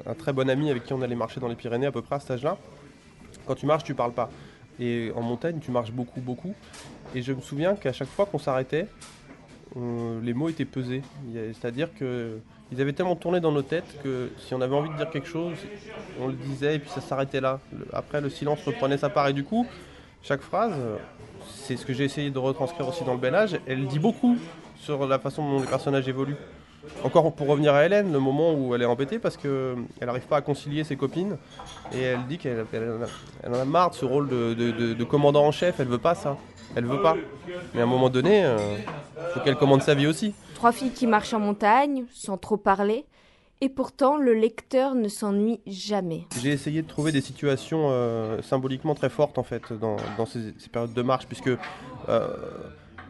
un 0.06 0.14
très 0.14 0.32
bon 0.32 0.48
ami 0.48 0.70
avec 0.70 0.84
qui 0.84 0.92
on 0.94 1.02
allait 1.02 1.14
marcher 1.14 1.40
dans 1.40 1.48
les 1.48 1.54
Pyrénées 1.54 1.86
à 1.86 1.92
peu 1.92 2.02
près 2.02 2.16
à 2.16 2.20
cet 2.20 2.30
âge-là. 2.32 2.56
Quand 3.46 3.54
tu 3.54 3.66
marches, 3.66 3.84
tu 3.84 3.94
parles 3.94 4.12
pas. 4.12 4.30
Et 4.80 5.12
en 5.14 5.20
montagne, 5.20 5.58
tu 5.60 5.70
marches 5.70 5.92
beaucoup, 5.92 6.20
beaucoup. 6.20 6.54
Et 7.14 7.20
je 7.22 7.32
me 7.32 7.40
souviens 7.40 7.74
qu'à 7.74 7.92
chaque 7.92 8.08
fois 8.08 8.24
qu'on 8.24 8.38
s'arrêtait, 8.38 8.86
euh, 9.76 10.20
les 10.22 10.34
mots 10.34 10.48
étaient 10.48 10.64
pesés. 10.64 11.02
C'est-à-dire 11.60 11.88
que 11.98 12.38
ils 12.70 12.80
avaient 12.80 12.92
tellement 12.94 13.16
tourné 13.16 13.38
dans 13.40 13.52
nos 13.52 13.62
têtes 13.62 13.98
que 14.02 14.30
si 14.38 14.54
on 14.54 14.60
avait 14.62 14.74
envie 14.74 14.88
de 14.90 14.96
dire 14.96 15.10
quelque 15.10 15.28
chose, 15.28 15.52
on 16.20 16.26
le 16.28 16.32
disait 16.32 16.76
et 16.76 16.78
puis 16.78 16.88
ça 16.90 17.00
s'arrêtait 17.02 17.40
là. 17.40 17.60
Après, 17.92 18.20
le 18.20 18.30
silence 18.30 18.64
reprenait 18.64 18.96
sa 18.96 19.10
part. 19.10 19.28
Et 19.28 19.32
du 19.34 19.44
coup, 19.44 19.66
chaque 20.22 20.40
phrase, 20.40 20.72
c'est 21.48 21.76
ce 21.76 21.84
que 21.84 21.92
j'ai 21.92 22.04
essayé 22.04 22.30
de 22.30 22.38
retranscrire 22.38 22.88
aussi 22.88 23.04
dans 23.04 23.12
le 23.12 23.18
bel 23.20 23.34
âge, 23.34 23.58
elle 23.66 23.86
dit 23.86 23.98
beaucoup 23.98 24.36
sur 24.76 25.06
la 25.06 25.18
façon 25.18 25.42
dont 25.48 25.60
les 25.60 25.66
personnages 25.66 26.08
évoluent. 26.08 26.36
Encore 27.04 27.32
pour 27.34 27.46
revenir 27.46 27.74
à 27.74 27.84
Hélène, 27.86 28.12
le 28.12 28.18
moment 28.18 28.54
où 28.54 28.74
elle 28.74 28.82
est 28.82 28.86
embêtée 28.86 29.20
parce 29.20 29.36
qu'elle 29.36 29.76
n'arrive 30.00 30.26
pas 30.26 30.38
à 30.38 30.40
concilier 30.40 30.82
ses 30.82 30.96
copines 30.96 31.36
et 31.94 32.00
elle 32.00 32.24
dit 32.28 32.38
qu'elle 32.38 32.64
elle 32.72 33.50
en 33.52 33.54
a- 33.54 33.64
marre 33.64 33.90
de 33.90 33.94
ce 33.94 34.04
rôle 34.04 34.28
de- 34.28 34.54
de 34.94 35.04
commandant 35.04 35.44
en 35.44 35.52
chef, 35.52 35.78
elle 35.78 35.86
veut 35.86 35.98
pas 35.98 36.16
ça. 36.16 36.36
Elle 36.76 36.86
veut 36.86 37.02
pas. 37.02 37.16
Mais 37.74 37.80
à 37.80 37.84
un 37.84 37.86
moment 37.86 38.08
donné, 38.10 38.40
il 38.40 39.32
faut 39.34 39.40
qu'elle 39.40 39.56
commande 39.56 39.82
sa 39.82 39.94
vie 39.94 40.06
aussi. 40.06 40.34
Trois 40.54 40.72
filles 40.72 40.92
qui 40.92 41.06
marchent 41.06 41.34
en 41.34 41.40
montagne, 41.40 42.04
sans 42.12 42.36
trop 42.38 42.56
parler, 42.56 43.04
et 43.62 43.68
pourtant 43.68 44.16
le 44.16 44.34
lecteur 44.34 44.94
ne 44.96 45.08
s'ennuie 45.08 45.60
jamais. 45.68 46.26
J'ai 46.42 46.50
essayé 46.50 46.82
de 46.82 46.88
trouver 46.88 47.12
des 47.12 47.20
situations 47.20 47.88
euh, 47.90 48.42
symboliquement 48.42 48.96
très 48.96 49.08
fortes 49.08 49.38
en 49.38 49.44
fait 49.44 49.72
dans, 49.72 49.96
dans 50.18 50.26
ces, 50.26 50.52
ces 50.58 50.68
périodes 50.68 50.92
de 50.92 51.02
marche 51.02 51.26
puisque 51.26 51.50
euh, 52.08 52.28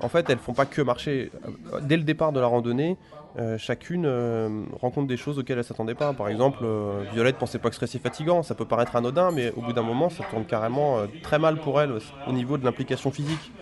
en 0.01 0.09
fait 0.11 0.29
elles 0.29 0.39
font 0.39 0.53
pas 0.53 0.67
que 0.67 0.83
marcher. 0.83 1.31
Euh, 1.73 1.81
Dès 1.81 1.97
le 1.97 2.03
départ 2.03 2.33
de 2.33 2.41
la 2.41 2.47
randonnée, 2.47 2.99
euh, 3.39 3.57
chacune 3.57 4.05
euh, 4.05 4.65
rencontre 4.81 5.07
des 5.07 5.17
choses 5.17 5.39
auxquelles 5.39 5.59
elle 5.59 5.65
s'attendait 5.65 5.95
pas. 5.95 6.13
Par 6.13 6.29
exemple, 6.29 6.59
euh, 6.63 7.05
Violette 7.13 7.37
pensait 7.37 7.59
pas 7.59 7.71
que 7.71 7.75
ce 7.75 7.81
serait 7.81 7.87
si 7.87 7.99
fatigant. 7.99 8.43
Ça 8.43 8.55
peut 8.55 8.67
paraître 8.67 8.95
anodin, 8.95 9.31
mais 9.31 9.53
au 9.57 9.63
bout 9.63 9.73
d'un 9.73 9.83
moment, 9.83 10.11
ça 10.11 10.25
tourne 10.31 10.45
carrément 10.45 10.99
euh, 10.99 11.07
très 11.23 11.39
mal 11.39 11.59
pour 11.59 11.81
elle 11.81 11.93
au 12.27 12.33
niveau 12.33 12.59
de 12.59 12.65
l'implication 12.65 13.11
physique. 13.11 13.53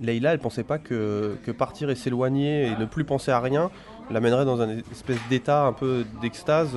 Leïla, 0.00 0.32
elle 0.32 0.38
pensait 0.38 0.62
pas 0.62 0.78
que, 0.78 1.36
que 1.44 1.50
partir 1.50 1.90
et 1.90 1.96
s'éloigner 1.96 2.66
et 2.66 2.76
ne 2.76 2.84
plus 2.84 3.04
penser 3.04 3.32
à 3.32 3.40
rien 3.40 3.70
l'amènerait 4.10 4.44
dans 4.44 4.60
un 4.60 4.78
espèce 4.92 5.18
d'état 5.28 5.66
un 5.66 5.72
peu 5.72 6.04
d'extase 6.22 6.76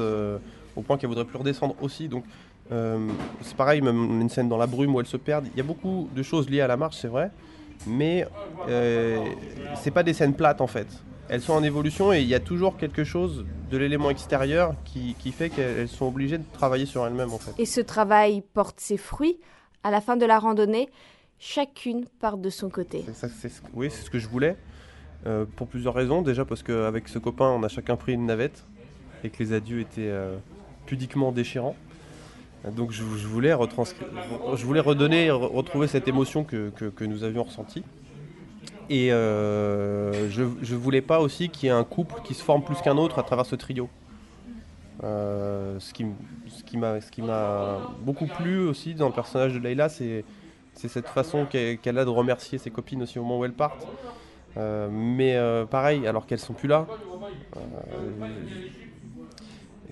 au 0.76 0.82
point 0.82 0.98
qu'elle 0.98 1.10
voudrait 1.10 1.26
plus 1.26 1.38
redescendre 1.38 1.76
aussi. 1.82 2.08
Donc 2.08 2.24
c'est 2.70 3.56
pareil, 3.56 3.82
même 3.82 4.20
une 4.22 4.30
scène 4.30 4.50
dans 4.50 4.58
la 4.58 4.66
brume 4.66 4.96
où 4.96 5.00
elle 5.00 5.06
se 5.06 5.18
perd. 5.18 5.46
Il 5.54 5.58
y 5.58 5.60
a 5.60 5.64
beaucoup 5.64 6.10
de 6.16 6.24
choses 6.24 6.50
liées 6.50 6.62
à 6.62 6.68
la 6.68 6.78
marche, 6.78 6.98
c'est 6.98 7.10
vrai, 7.10 7.30
mais 7.88 8.28
euh, 8.68 9.24
c'est 9.76 9.92
pas 9.92 10.04
des 10.04 10.14
scènes 10.14 10.34
plates 10.34 10.62
en 10.62 10.68
fait. 10.68 10.88
Elles 11.30 11.42
sont 11.42 11.54
en 11.54 11.64
évolution 11.64 12.12
et 12.12 12.20
il 12.22 12.28
y 12.28 12.36
a 12.36 12.40
toujours 12.42 12.76
quelque 12.78 13.04
chose 13.06 13.46
de 13.70 13.78
l'élément 13.78 14.10
extérieur 14.10 14.76
qui, 14.84 15.16
qui 15.18 15.32
fait 15.32 15.50
qu'elles 15.50 15.88
sont 15.88 16.06
obligées 16.08 16.38
de 16.38 16.44
travailler 16.54 16.86
sur 16.86 17.06
elles-mêmes 17.08 17.32
en 17.32 17.38
fait. 17.38 17.52
Et 17.58 17.66
ce 17.66 17.80
travail 17.80 18.44
porte 18.54 18.80
ses 18.80 18.98
fruits. 18.98 19.40
À 19.84 19.92
la 19.92 20.02
fin 20.02 20.18
de 20.18 20.26
la 20.26 20.38
randonnée, 20.40 20.90
chacune 21.40 22.06
part 22.20 22.38
de 22.38 22.50
son 22.50 22.70
côté. 22.70 23.04
Ça, 23.14 23.28
oui, 23.74 23.90
c'est 23.90 24.04
ce 24.06 24.10
que 24.10 24.20
je 24.20 24.28
voulais. 24.28 24.58
euh, 25.26 25.46
pour 25.56 25.68
plusieurs 25.68 25.94
raisons. 25.94 26.22
Déjà 26.22 26.46
parce 26.46 26.64
qu'avec 26.64 27.08
ce 27.08 27.18
copain, 27.20 27.46
on 27.50 27.64
a 27.64 27.68
chacun 27.68 27.96
pris 27.96 28.14
une 28.14 28.26
navette 28.26 28.66
et 29.24 29.30
que 29.30 29.42
les 29.42 29.54
adieux 29.54 29.80
étaient 29.80 30.02
euh, 30.10 30.36
pudiquement 30.86 31.32
déchirants. 31.32 31.76
Donc 32.70 32.92
je, 32.92 33.04
voulais 33.04 33.54
retranscrire, 33.54 34.08
je 34.56 34.66
voulais 34.66 34.82
redonner, 34.82 35.30
re- 35.30 35.52
retrouver 35.52 35.88
cette 35.88 36.08
émotion 36.08 36.44
que, 36.44 36.72
nous 37.02 37.24
avions 37.24 37.44
ressentie. 37.44 37.84
Et 38.90 39.12
euh, 39.12 40.30
je, 40.30 40.44
je 40.62 40.76
voulais 40.76 41.02
pas 41.02 41.22
aussi 41.22 41.50
qu'il 41.50 41.68
y 41.68 41.70
ait 41.70 41.76
un 41.76 41.84
couple 41.84 42.22
qui 42.24 42.34
se 42.34 42.44
forme 42.44 42.64
plus 42.64 42.76
qu'un 42.82 42.98
autre 42.98 43.18
à 43.20 43.24
travers 43.24 43.46
ce 43.46 43.56
trio. 43.56 43.90
Euh, 45.04 45.80
ce 45.80 45.94
qui, 45.94 46.78
m'a, 46.78 47.80
beaucoup 48.02 48.28
plu 48.28 48.60
aussi 48.60 48.94
dans 48.94 49.08
le 49.08 49.14
personnage 49.14 49.54
de 49.54 49.60
Leïla, 49.60 49.90
c'est, 49.90 50.24
cette 50.76 51.08
façon 51.08 51.46
qu'elle, 51.46 51.98
a 51.98 52.06
de 52.06 52.10
remercier 52.10 52.60
ses 52.60 52.70
copines 52.70 53.02
aussi 53.02 53.18
au 53.18 53.24
moment 53.24 53.40
où 53.40 53.46
elles 53.46 53.54
partent. 53.54 53.88
Euh, 54.58 54.90
mais 54.92 55.36
pareil, 55.68 56.06
alors 56.06 56.28
qu'elles 56.28 56.38
sont 56.38 56.54
plus 56.54 56.68
là. 56.68 56.86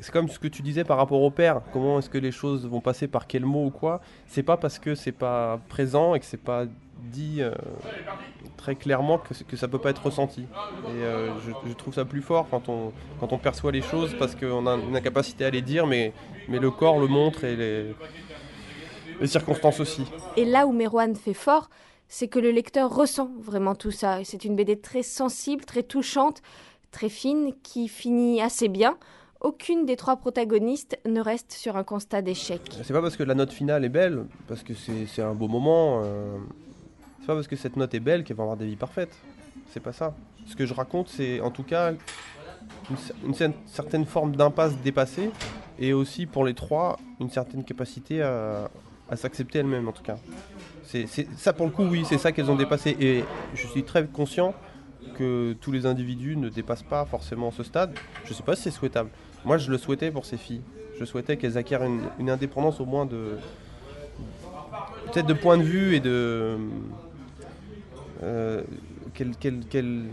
C'est 0.02 0.12
comme 0.12 0.30
ce 0.30 0.40
que 0.40 0.48
tu 0.48 0.62
disais 0.62 0.84
par 0.84 0.98
rapport 0.98 1.22
au 1.22 1.32
père. 1.32 1.62
Comment 1.74 2.00
est-ce 2.00 2.10
que 2.10 2.18
les 2.18 2.32
choses 2.32 2.66
vont 2.68 2.82
passer 2.82 3.08
par 3.08 3.28
quel 3.28 3.46
mot 3.46 3.66
ou 3.66 3.70
quoi 3.70 4.02
C'est 4.28 4.44
pas 4.44 4.58
parce 4.58 4.80
que 4.80 4.96
c'est 4.96 5.12
pas 5.12 5.60
présent 5.70 6.16
et 6.16 6.20
que 6.20 6.26
c'est 6.26 6.38
pas 6.38 6.66
dit 7.02 7.38
euh, 7.40 7.54
très 8.58 8.76
clairement 8.76 9.18
que, 9.18 9.34
que 9.44 9.56
ça 9.56 9.68
peut 9.68 9.80
pas 9.80 9.90
être 9.90 10.06
ressenti. 10.06 10.42
Et 10.42 11.04
euh, 11.04 11.30
je, 11.40 11.74
trouve 11.74 11.94
ça 11.94 12.06
plus 12.06 12.22
fort 12.22 12.48
quand 12.50 12.70
on, 12.70 12.92
quand 13.20 13.32
on 13.32 13.38
perçoit 13.38 13.72
les 13.72 13.82
choses 13.82 14.16
parce 14.18 14.36
qu'on 14.36 14.68
a 14.68 14.76
une 14.76 14.96
incapacité 14.96 15.46
à 15.46 15.50
les 15.50 15.62
dire, 15.62 15.88
mais, 15.88 16.14
mais 16.48 16.60
le 16.60 16.72
corps 16.72 17.00
le 17.00 17.08
montre 17.08 17.44
et 17.46 17.56
les, 17.56 17.96
les 19.20 19.28
circonstances 19.28 19.80
aussi. 19.80 20.04
Et 20.36 20.46
là 20.46 20.68
où 20.68 20.72
Merwan 20.72 21.16
fait 21.16 21.34
fort, 21.34 21.70
c'est 22.08 22.28
que 22.28 22.40
le 22.40 22.52
lecteur 22.52 22.94
ressent 22.94 23.30
vraiment 23.40 23.76
tout 23.76 23.92
ça. 23.92 24.20
C'est 24.24 24.44
une 24.44 24.56
BD 24.56 24.80
très 24.80 25.04
sensible, 25.04 25.64
très 25.64 25.84
touchante, 25.84 26.42
très 26.92 27.10
fine, 27.10 27.54
qui 27.64 27.88
finit 27.88 28.42
assez 28.42 28.68
bien. 28.68 28.98
Aucune 29.42 29.86
des 29.86 29.96
trois 29.96 30.18
protagonistes 30.18 31.00
ne 31.06 31.22
reste 31.22 31.54
sur 31.54 31.78
un 31.78 31.84
constat 31.84 32.22
d'échec. 32.22 32.62
C'est 32.84 32.94
pas 32.94 33.02
parce 33.02 33.16
que 33.16 33.24
la 33.24 33.36
note 33.36 33.54
finale 33.54 33.86
est 33.86 33.90
belle, 33.90 34.26
parce 34.48 34.64
que 34.64 34.74
c'est 34.74 35.22
un 35.22 35.34
beau 35.34 35.48
moment. 35.48 36.02
Euh, 36.04 36.38
c'est 37.22 37.28
pas 37.28 37.36
parce 37.36 37.48
que 37.48 37.56
cette 37.56 37.78
note 37.78 37.94
est 37.94 38.00
belle 38.00 38.24
qu'elle 38.24 38.38
va 38.38 38.44
avoir 38.44 38.58
des 38.58 38.66
vies 38.66 38.76
parfaites. 38.76 39.16
C'est 39.72 39.80
pas 39.80 39.94
ça. 39.94 40.14
Ce 40.46 40.56
que 40.56 40.66
je 40.66 40.74
raconte, 40.74 41.10
c'est 41.10 41.40
en 41.42 41.52
tout 41.52 41.64
cas 41.64 41.94
une, 43.24 43.54
certaine 43.66 44.06
forme 44.06 44.36
d'impasse 44.36 44.76
dépassée, 44.78 45.32
et 45.78 45.94
aussi 45.94 46.26
pour 46.26 46.44
les 46.44 46.54
trois, 46.54 46.98
une 47.20 47.30
certaine 47.30 47.64
capacité 47.64 48.22
à, 48.22 48.70
s'accepter 49.16 49.60
elles-mêmes 49.60 49.88
en 49.88 49.92
tout 49.92 50.04
cas. 50.04 50.18
C'est 50.84 51.08
ça 51.38 51.54
pour 51.54 51.66
le 51.66 51.72
coup, 51.72 51.84
oui, 51.84 52.04
c'est 52.08 52.18
ça 52.18 52.32
qu'elles 52.32 52.50
ont 52.50 52.56
dépassé. 52.56 52.96
Et 53.00 53.24
je 53.54 53.68
suis 53.68 53.84
très 53.84 54.06
conscient 54.06 54.54
que 55.18 55.56
tous 55.62 55.72
les 55.72 55.86
individus 55.86 56.36
ne 56.36 56.50
dépassent 56.50 56.84
pas 56.84 57.06
forcément 57.06 57.52
ce 57.52 57.64
stade. 57.64 57.94
Je 58.26 58.34
sais 58.34 58.44
pas 58.44 58.56
si 58.56 58.64
c'est 58.64 58.72
souhaitable. 58.72 59.10
Moi, 59.46 59.58
je 59.58 59.72
le 59.72 59.78
souhaitais 59.78 60.12
pour 60.12 60.26
ces 60.26 60.38
filles. 60.38 60.62
Je 61.00 61.06
souhaitais 61.06 61.38
qu'elles 61.38 61.58
acquièrent 61.58 61.84
une, 61.84 62.30
indépendance 62.30 62.82
au 62.82 62.86
moins 62.86 63.06
de. 63.06 63.38
peut-être 65.06 65.28
de 65.28 65.34
point 65.34 65.58
de 65.58 65.64
vue 65.64 65.96
et 65.96 66.00
de. 66.00 66.58
Euh, 68.22 68.62
qu'elles 69.14 70.10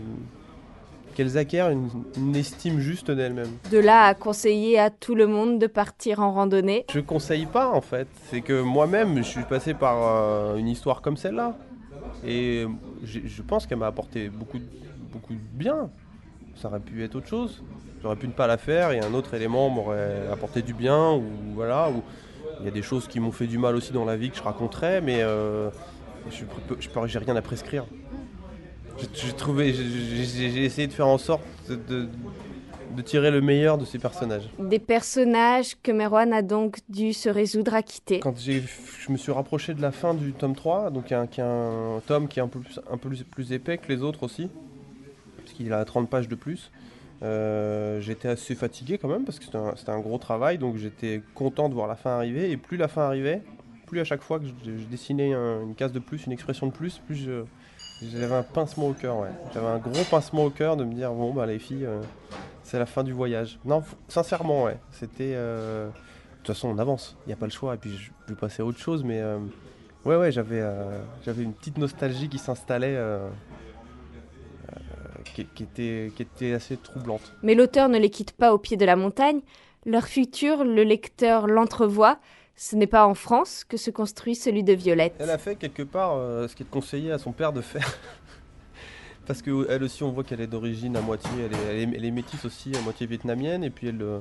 acquièrent 1.37 1.69
une, 1.69 2.35
estime 2.35 2.79
juste 2.79 3.11
d'elles-mêmes. 3.11 3.51
De 3.71 3.79
là 3.79 4.03
à 4.03 4.13
conseiller 4.13 4.79
à 4.79 4.89
tout 4.89 5.13
le 5.13 5.27
monde 5.27 5.59
de 5.59 5.67
partir 5.67 6.21
en 6.21 6.31
randonnée 6.31 6.85
Je 6.91 6.99
conseille 6.99 7.47
pas 7.47 7.69
en 7.69 7.81
fait. 7.81 8.07
C'est 8.29 8.41
que 8.41 8.61
moi-même, 8.61 9.17
je 9.17 9.23
suis 9.23 9.43
passé 9.43 9.73
par 9.73 9.97
euh, 9.99 10.55
une 10.55 10.69
histoire 10.69 11.01
comme 11.01 11.17
celle-là. 11.17 11.57
Et 12.25 12.65
je 13.03 13.41
pense 13.41 13.67
qu'elle 13.67 13.77
m'a 13.77 13.87
apporté 13.87 14.29
beaucoup, 14.29 14.59
beaucoup 15.11 15.33
de 15.33 15.39
bien. 15.53 15.89
Ça 16.61 16.67
aurait 16.69 16.79
pu 16.79 17.03
être 17.03 17.15
autre 17.15 17.27
chose. 17.27 17.63
J'aurais 18.01 18.15
pu 18.15 18.27
ne 18.27 18.33
pas 18.33 18.47
la 18.47 18.57
faire 18.57 18.91
et 18.91 18.99
un 18.99 19.13
autre 19.13 19.33
élément 19.33 19.69
m'aurait 19.69 20.27
apporté 20.31 20.61
du 20.61 20.73
bien 20.73 21.13
ou 21.13 21.23
voilà. 21.53 21.89
Ou 21.89 22.03
il 22.59 22.65
y 22.65 22.67
a 22.67 22.71
des 22.71 22.81
choses 22.81 23.07
qui 23.07 23.19
m'ont 23.19 23.31
fait 23.31 23.47
du 23.47 23.57
mal 23.57 23.75
aussi 23.75 23.91
dans 23.91 24.05
la 24.05 24.17
vie 24.17 24.29
que 24.29 24.37
je 24.37 24.43
raconterais, 24.43 25.01
mais 25.01 25.21
euh, 25.21 25.69
je 26.29 26.43
j'ai 27.05 27.19
rien 27.19 27.35
à 27.35 27.41
prescrire. 27.41 27.85
J'ai 29.13 29.33
trouvé, 29.33 29.73
j'ai 29.73 30.65
essayé 30.65 30.87
de 30.87 30.93
faire 30.93 31.07
en 31.07 31.19
sorte 31.19 31.43
de, 31.69 32.07
de, 32.95 33.01
tirer 33.03 33.29
le 33.29 33.41
meilleur 33.41 33.77
de 33.77 33.85
ces 33.85 33.99
personnages. 33.99 34.49
Des 34.57 34.79
personnages 34.79 35.75
que 35.83 35.91
Merwan 35.91 36.33
a 36.33 36.41
donc 36.41 36.79
dû 36.89 37.13
se 37.13 37.29
résoudre 37.29 37.75
à 37.75 37.83
quitter. 37.83 38.21
Quand 38.21 38.35
je 38.39 39.11
me 39.11 39.17
suis 39.17 39.31
rapproché 39.31 39.75
de 39.75 39.83
la 39.83 39.91
fin 39.91 40.15
du 40.15 40.33
tome 40.33 40.55
3, 40.55 40.89
donc 40.89 41.11
y 41.11 41.13
a 41.13 41.21
un, 41.21 41.99
tome 42.07 42.27
qui 42.27 42.39
est 42.39 42.41
un 42.41 42.47
peu 42.47 42.59
plus, 42.59 42.79
un 42.91 42.97
peu 42.97 43.09
plus 43.09 43.53
épais 43.53 43.77
que 43.77 43.87
les 43.87 44.01
autres 44.01 44.23
aussi, 44.23 44.49
qu'il 45.57 45.73
a 45.73 45.83
30 45.83 46.09
pages 46.09 46.27
de 46.27 46.35
plus. 46.35 46.71
Euh, 47.23 47.99
j'étais 47.99 48.27
assez 48.27 48.53
fatigué 48.53 48.99
quand 48.99 49.07
même 49.07 49.25
parce 49.25 49.39
que 49.39 49.45
c'était 49.45 49.91
un, 49.91 49.99
gros 49.99 50.19
travail, 50.19 50.59
donc 50.59 50.77
j'étais 50.77 51.21
content 51.33 51.67
de 51.67 51.73
voir 51.73 51.87
la 51.87 51.95
fin 51.95 52.11
arriver. 52.11 52.51
Et 52.51 52.57
plus 52.57 52.77
la 52.77 52.87
fin 52.87 53.01
arrivait, 53.03 53.41
plus 53.87 53.99
à 53.99 54.03
chaque 54.03 54.21
fois 54.21 54.39
que 54.39 54.45
je, 54.45 54.85
dessinais 54.89 55.33
une 55.33 55.75
case 55.75 55.91
de 55.91 55.99
plus, 55.99 56.25
une 56.25 56.31
expression 56.31 56.67
de 56.67 56.71
plus, 56.71 56.99
plus 56.99 57.27
j'avais 58.03 58.35
un 58.35 58.43
pincement 58.43 58.87
au 58.89 58.93
cœur. 58.93 59.17
Ouais. 59.17 59.29
J'avais 59.53 59.67
un 59.67 59.79
gros 59.79 60.03
pincement 60.09 60.45
au 60.45 60.49
cœur 60.49 60.77
de 60.77 60.83
me 60.83 60.93
dire 60.93 61.11
bon 61.11 61.33
bah 61.33 61.45
les 61.45 61.59
filles, 61.59 61.85
euh, 61.85 62.01
c'est 62.63 62.77
la 62.77 62.85
fin 62.85 63.03
du 63.03 63.13
voyage. 63.13 63.59
Non, 63.65 63.83
sincèrement 64.07 64.65
ouais, 64.65 64.77
c'était. 64.91 65.33
Euh, 65.35 65.87
de 65.87 65.93
toute 66.43 66.55
façon 66.55 66.69
on 66.69 66.77
avance, 66.77 67.17
il 67.25 67.29
n'y 67.29 67.33
a 67.33 67.35
pas 67.35 67.47
le 67.47 67.51
choix. 67.51 67.73
Et 67.73 67.77
puis 67.77 67.97
je 67.97 68.11
vais 68.27 68.39
passer 68.39 68.61
à 68.61 68.65
autre 68.65 68.79
chose, 68.79 69.03
mais 69.03 69.21
ouais 70.05 70.15
ouais 70.15 70.31
j'avais 70.31 70.63
j'avais 71.25 71.43
une 71.43 71.53
petite 71.53 71.77
nostalgie 71.77 72.29
qui 72.29 72.37
s'installait 72.37 72.97
qui, 75.45 75.63
était, 75.63 76.11
qui 76.15 76.21
était 76.23 76.53
assez 76.53 76.77
troublante. 76.77 77.33
Mais 77.43 77.55
l'auteur 77.55 77.89
ne 77.89 77.97
les 77.97 78.09
quitte 78.09 78.31
pas 78.31 78.53
au 78.53 78.57
pied 78.57 78.77
de 78.77 78.85
la 78.85 78.95
montagne. 78.95 79.41
Leur 79.85 80.05
futur, 80.05 80.63
le 80.63 80.83
lecteur 80.83 81.47
l'entrevoit. 81.47 82.19
Ce 82.55 82.75
n'est 82.75 82.87
pas 82.87 83.05
en 83.05 83.13
France 83.13 83.63
que 83.63 83.77
se 83.77 83.91
construit 83.91 84.35
celui 84.35 84.63
de 84.63 84.73
Violette. 84.73 85.15
Elle 85.19 85.29
a 85.29 85.37
fait 85.37 85.55
quelque 85.55 85.83
part 85.83 86.15
euh, 86.15 86.47
ce 86.47 86.55
qui 86.55 86.63
est 86.63 86.69
conseillé 86.69 87.11
à 87.11 87.19
son 87.19 87.31
père 87.31 87.53
de 87.53 87.61
faire. 87.61 87.97
Parce 89.27 89.41
qu'elle 89.41 89.83
aussi, 89.83 90.03
on 90.03 90.11
voit 90.11 90.23
qu'elle 90.23 90.41
est 90.41 90.47
d'origine 90.47 90.95
à 90.95 91.01
moitié, 91.01 91.29
elle 91.45 91.53
est, 91.53 91.83
elle, 91.95 92.05
est, 92.05 92.11
métisse 92.11 92.45
aussi, 92.45 92.75
à 92.75 92.81
moitié 92.81 93.05
vietnamienne, 93.05 93.63
et 93.63 93.69
puis 93.69 93.89
elle, 93.89 94.01
euh, 94.01 94.19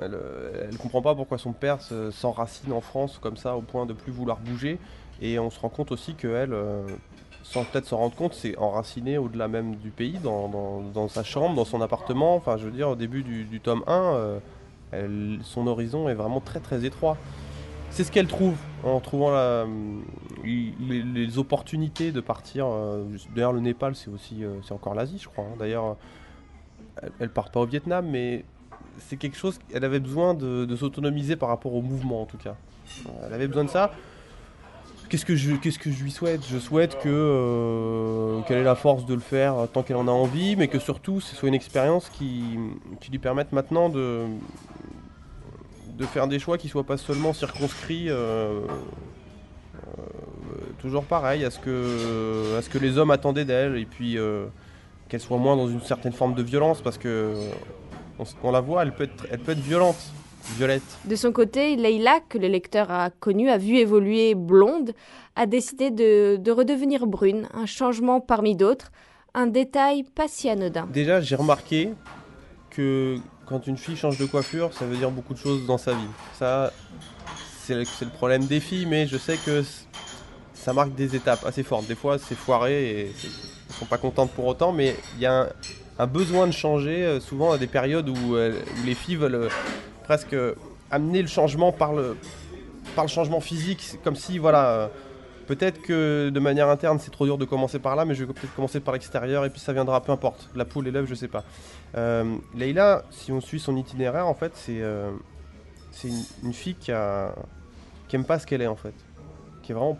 elle, 0.00 0.14
euh, 0.14 0.68
elle 0.70 0.78
comprend 0.78 1.02
pas 1.02 1.14
pourquoi 1.14 1.38
son 1.38 1.52
père 1.52 1.80
s'enracine 2.12 2.72
en 2.72 2.80
France 2.80 3.18
comme 3.20 3.36
ça, 3.36 3.56
au 3.56 3.62
point 3.62 3.84
de 3.84 3.92
plus 3.92 4.12
vouloir 4.12 4.38
bouger. 4.38 4.78
Et 5.20 5.38
on 5.38 5.50
se 5.50 5.60
rend 5.60 5.68
compte 5.68 5.92
aussi 5.92 6.14
qu'elle, 6.14 6.54
sans 7.52 7.64
peut-être 7.64 7.84
s'en 7.84 7.98
rendre 7.98 8.14
compte, 8.14 8.32
c'est 8.32 8.56
enraciné 8.56 9.18
au-delà 9.18 9.46
même 9.46 9.76
du 9.76 9.90
pays, 9.90 10.18
dans, 10.22 11.08
sa 11.08 11.22
chambre, 11.22 11.54
dans 11.54 11.66
son 11.66 11.82
appartement. 11.82 12.34
Enfin, 12.34 12.56
je 12.56 12.64
veux 12.64 12.70
dire, 12.70 12.88
au 12.88 12.96
début 12.96 13.22
du, 13.22 13.60
tome 13.60 13.84
1, 13.86 14.40
euh, 14.94 15.36
son 15.42 15.66
horizon 15.66 16.08
est 16.08 16.14
vraiment 16.14 16.40
très 16.40 16.60
très 16.60 16.86
étroit. 16.86 17.18
C'est 17.90 18.04
ce 18.04 18.12
qu'elle 18.12 18.26
trouve 18.26 18.56
en 18.84 19.00
trouvant 19.00 19.30
la, 19.30 19.66
les, 20.42 21.38
opportunités 21.38 22.10
de 22.10 22.22
partir. 22.22 22.66
Euh, 22.66 23.04
d'ailleurs, 23.34 23.52
le 23.52 23.60
Népal, 23.60 23.94
c'est 23.96 24.08
aussi 24.08 24.44
euh, 24.44 24.54
c'est 24.62 24.72
encore 24.72 24.94
l'Asie, 24.94 25.18
je 25.20 25.28
crois. 25.28 25.44
Hein. 25.44 25.56
D'ailleurs, 25.58 25.96
elle, 27.02 27.12
ne 27.20 27.26
part 27.26 27.50
pas 27.50 27.60
au 27.60 27.66
Vietnam, 27.66 28.06
mais 28.10 28.46
c'est 28.96 29.18
quelque 29.18 29.36
chose. 29.36 29.58
Elle 29.74 29.84
avait 29.84 30.00
besoin 30.00 30.32
de 30.32 30.74
s'autonomiser 30.74 31.36
par 31.36 31.50
rapport 31.50 31.74
au 31.74 31.82
mouvement, 31.82 32.22
en 32.22 32.26
tout 32.26 32.38
cas. 32.38 32.56
Elle 33.26 33.34
avait 33.34 33.46
besoin 33.46 33.64
de 33.64 33.70
ça. 33.70 33.92
Qu'est-ce 35.12 35.26
que 35.26 35.36
je, 35.36 35.54
qu'est-ce 35.56 35.78
que 35.78 35.90
je 35.90 36.02
lui 36.02 36.10
souhaite? 36.10 36.40
Je 36.50 36.56
souhaite 36.56 36.98
que 37.00 37.10
euh, 37.10 38.40
qu'elle 38.48 38.56
ait 38.56 38.64
la 38.64 38.74
force 38.74 39.04
de 39.04 39.12
le 39.12 39.20
faire 39.20 39.68
tant 39.70 39.82
qu'elle 39.82 39.96
en 39.96 40.08
a 40.08 40.10
envie, 40.10 40.56
mais 40.56 40.68
que 40.68 40.78
surtout 40.78 41.20
ce 41.20 41.36
soit 41.36 41.48
une 41.48 41.54
expérience 41.54 42.08
qui, 42.08 42.58
lui 43.10 43.18
permette 43.18 43.52
maintenant 43.52 43.90
de, 43.90 44.22
de 45.98 46.06
faire 46.06 46.28
des 46.28 46.38
choix 46.38 46.56
qui 46.56 46.70
soient 46.70 46.84
pas 46.84 46.96
seulement 46.96 47.34
circonscrits. 47.34 48.08
Euh, 48.08 48.62
euh, 49.86 50.02
toujours 50.78 51.04
pareil 51.04 51.44
à 51.44 51.50
ce 51.50 51.58
que 51.58 52.56
à 52.56 52.62
ce 52.62 52.70
que 52.70 52.78
les 52.78 52.96
hommes 52.96 53.10
attendaient 53.10 53.44
d'elle 53.44 53.76
et 53.76 53.84
puis 53.84 54.16
qu'elle 55.10 55.20
soit 55.20 55.36
moins 55.36 55.56
dans 55.56 55.68
une 55.68 55.82
certaine 55.82 56.12
forme 56.12 56.32
de 56.32 56.42
violence 56.42 56.80
parce 56.80 56.96
que 56.96 57.34
on, 58.42 58.50
la 58.50 58.60
voit 58.60 58.82
elle 58.82 58.92
peut 58.92 59.04
être 59.04 59.26
elle 59.30 59.40
peut 59.40 59.52
être 59.52 59.60
violente 59.60 60.10
Violette. 60.56 60.82
De 61.04 61.16
son 61.16 61.32
côté, 61.32 61.76
Leïla, 61.76 62.20
que 62.28 62.38
le 62.38 62.48
lecteur 62.48 62.90
a 62.90 63.10
connue, 63.10 63.48
a 63.48 63.58
vu 63.58 63.76
évoluer 63.76 64.34
blonde, 64.34 64.92
a 65.36 65.46
décidé 65.46 65.90
de, 65.90 66.50
redevenir 66.50 67.06
brune, 67.06 67.48
un 67.54 67.66
changement 67.66 68.20
parmi 68.20 68.56
d'autres, 68.56 68.90
un 69.34 69.46
détail 69.46 70.02
pas 70.02 70.28
si 70.28 70.48
anodin. 70.48 70.86
Déjà, 70.92 71.20
j'ai 71.20 71.36
remarqué 71.36 71.90
que 72.70 73.16
quand 73.46 73.66
une 73.66 73.76
fille 73.76 73.96
change 73.96 74.18
de 74.18 74.26
coiffure, 74.26 74.72
ça 74.72 74.84
veut 74.84 74.96
dire 74.96 75.10
beaucoup 75.10 75.34
de 75.34 75.38
choses 75.38 75.66
dans 75.66 75.78
sa 75.78 75.92
vie. 75.92 76.08
Ça, 76.38 76.72
c'est 77.60 77.74
le, 77.74 78.10
problème 78.10 78.44
des 78.44 78.60
filles, 78.60 78.86
mais 78.86 79.06
je 79.06 79.16
sais 79.16 79.36
que 79.36 79.62
ça 80.54 80.72
marque 80.72 80.94
des 80.94 81.16
étapes 81.16 81.44
assez 81.46 81.62
fortes. 81.62 81.86
Des 81.86 81.94
fois, 81.94 82.18
c'est 82.18 82.34
foiré 82.34 82.84
et 82.84 83.00
elles 83.06 83.74
sont 83.74 83.86
pas 83.86 83.98
contentes 83.98 84.30
pour 84.32 84.46
autant, 84.46 84.72
mais 84.72 84.96
il 85.16 85.22
y 85.22 85.26
a 85.26 85.48
un, 85.98 86.06
besoin 86.06 86.46
de 86.46 86.52
changer, 86.52 87.04
euh, 87.04 87.20
souvent 87.20 87.52
à 87.52 87.58
des 87.58 87.66
périodes 87.66 88.08
où, 88.08 88.36
euh, 88.36 88.52
où 88.52 88.86
les 88.86 88.94
filles 88.94 89.16
veulent 89.16 89.48
presque 90.12 90.36
amener 90.90 91.22
le 91.22 91.28
changement 91.28 91.72
par 91.72 91.94
le, 91.94 92.18
par 92.94 93.06
le 93.06 93.08
changement 93.08 93.40
physique, 93.40 93.98
comme 94.04 94.14
si, 94.14 94.36
voilà, 94.36 94.68
euh, 94.68 94.88
peut-être 95.46 95.80
que 95.80 96.28
de 96.28 96.38
manière 96.38 96.68
interne 96.68 96.98
c'est 96.98 97.10
trop 97.10 97.24
dur 97.24 97.38
de 97.38 97.46
commencer 97.46 97.78
par 97.78 97.96
là, 97.96 98.04
mais 98.04 98.14
je 98.14 98.24
vais 98.24 98.32
peut-être 98.34 98.54
commencer 98.54 98.78
par 98.80 98.92
l'extérieur 98.92 99.46
et 99.46 99.48
puis 99.48 99.58
ça 99.58 99.72
viendra, 99.72 100.02
peu 100.02 100.12
importe, 100.12 100.50
la 100.54 100.66
poule 100.66 100.86
et 100.86 100.90
l'œuf, 100.90 101.06
je 101.08 101.14
sais 101.14 101.28
pas. 101.28 101.44
Euh, 101.96 102.36
Leïla, 102.54 103.04
si 103.10 103.32
on 103.32 103.40
suit 103.40 103.58
son 103.58 103.74
itinéraire, 103.74 104.26
en 104.26 104.34
fait, 104.34 104.52
c'est 104.54 104.82
euh, 104.82 105.12
une, 106.44 106.52
fille 106.52 106.74
qui, 106.74 106.92
a, 106.92 107.34
qui 108.06 108.16
aime 108.16 108.26
pas 108.26 108.38
ce 108.38 108.46
qu'elle 108.46 108.60
est, 108.60 108.66
en 108.66 108.76
fait, 108.76 108.94
qui 109.62 109.72
est 109.72 109.74
vraiment 109.74 109.96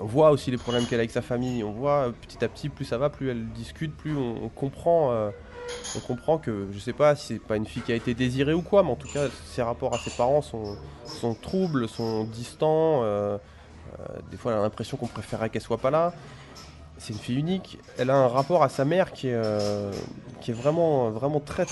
on 0.00 0.06
voit 0.06 0.32
aussi 0.32 0.50
les 0.50 0.56
problèmes 0.56 0.86
qu'elle 0.86 0.98
a 0.98 1.02
avec 1.02 1.12
sa 1.12 1.22
famille. 1.22 1.62
On 1.62 1.70
voit 1.70 2.12
petit 2.20 2.44
à 2.44 2.48
petit, 2.48 2.68
plus 2.68 2.84
ça 2.84 2.98
va, 2.98 3.10
plus 3.10 3.30
elle 3.30 3.46
discute, 3.50 3.96
plus 3.96 4.16
on, 4.16 4.48
comprend 4.48 5.30
on 5.96 6.00
comprend 6.00 6.38
que, 6.38 6.68
je 6.72 6.78
sais 6.78 6.92
pas 6.92 7.14
si 7.14 7.34
c'est 7.34 7.38
pas 7.38 7.56
une 7.56 7.66
fille 7.66 7.82
qui 7.82 7.92
a 7.92 7.94
été 7.94 8.14
désirée 8.14 8.54
ou 8.54 8.62
quoi, 8.62 8.82
mais 8.82 8.90
en 8.90 8.96
tout 8.96 9.08
cas, 9.08 9.26
ses 9.46 9.62
rapports 9.62 9.94
à 9.94 9.98
ses 9.98 10.10
parents 10.10 10.42
sont, 10.42 10.76
troubles, 11.40 11.88
sont 11.88 12.24
distants. 12.24 13.02
Euh, 13.02 13.38
euh, 13.98 14.04
des 14.30 14.36
fois, 14.36 14.52
elle 14.52 14.58
a 14.58 14.62
l'impression 14.62 14.96
qu'on 14.96 15.06
préférait 15.06 15.50
qu'elle 15.50 15.62
soit 15.62 15.78
pas 15.78 15.90
là. 15.90 16.12
C'est 16.98 17.12
une 17.12 17.18
fille 17.18 17.38
unique. 17.38 17.78
Elle 17.98 18.10
a 18.10 18.16
un 18.16 18.28
rapport 18.28 18.62
à 18.62 18.68
sa 18.68 18.84
mère 18.84 19.12
qui 19.12 19.28
est, 19.28 19.34
euh, 19.34 19.90
vraiment, 20.48 21.40
très, 21.44 21.66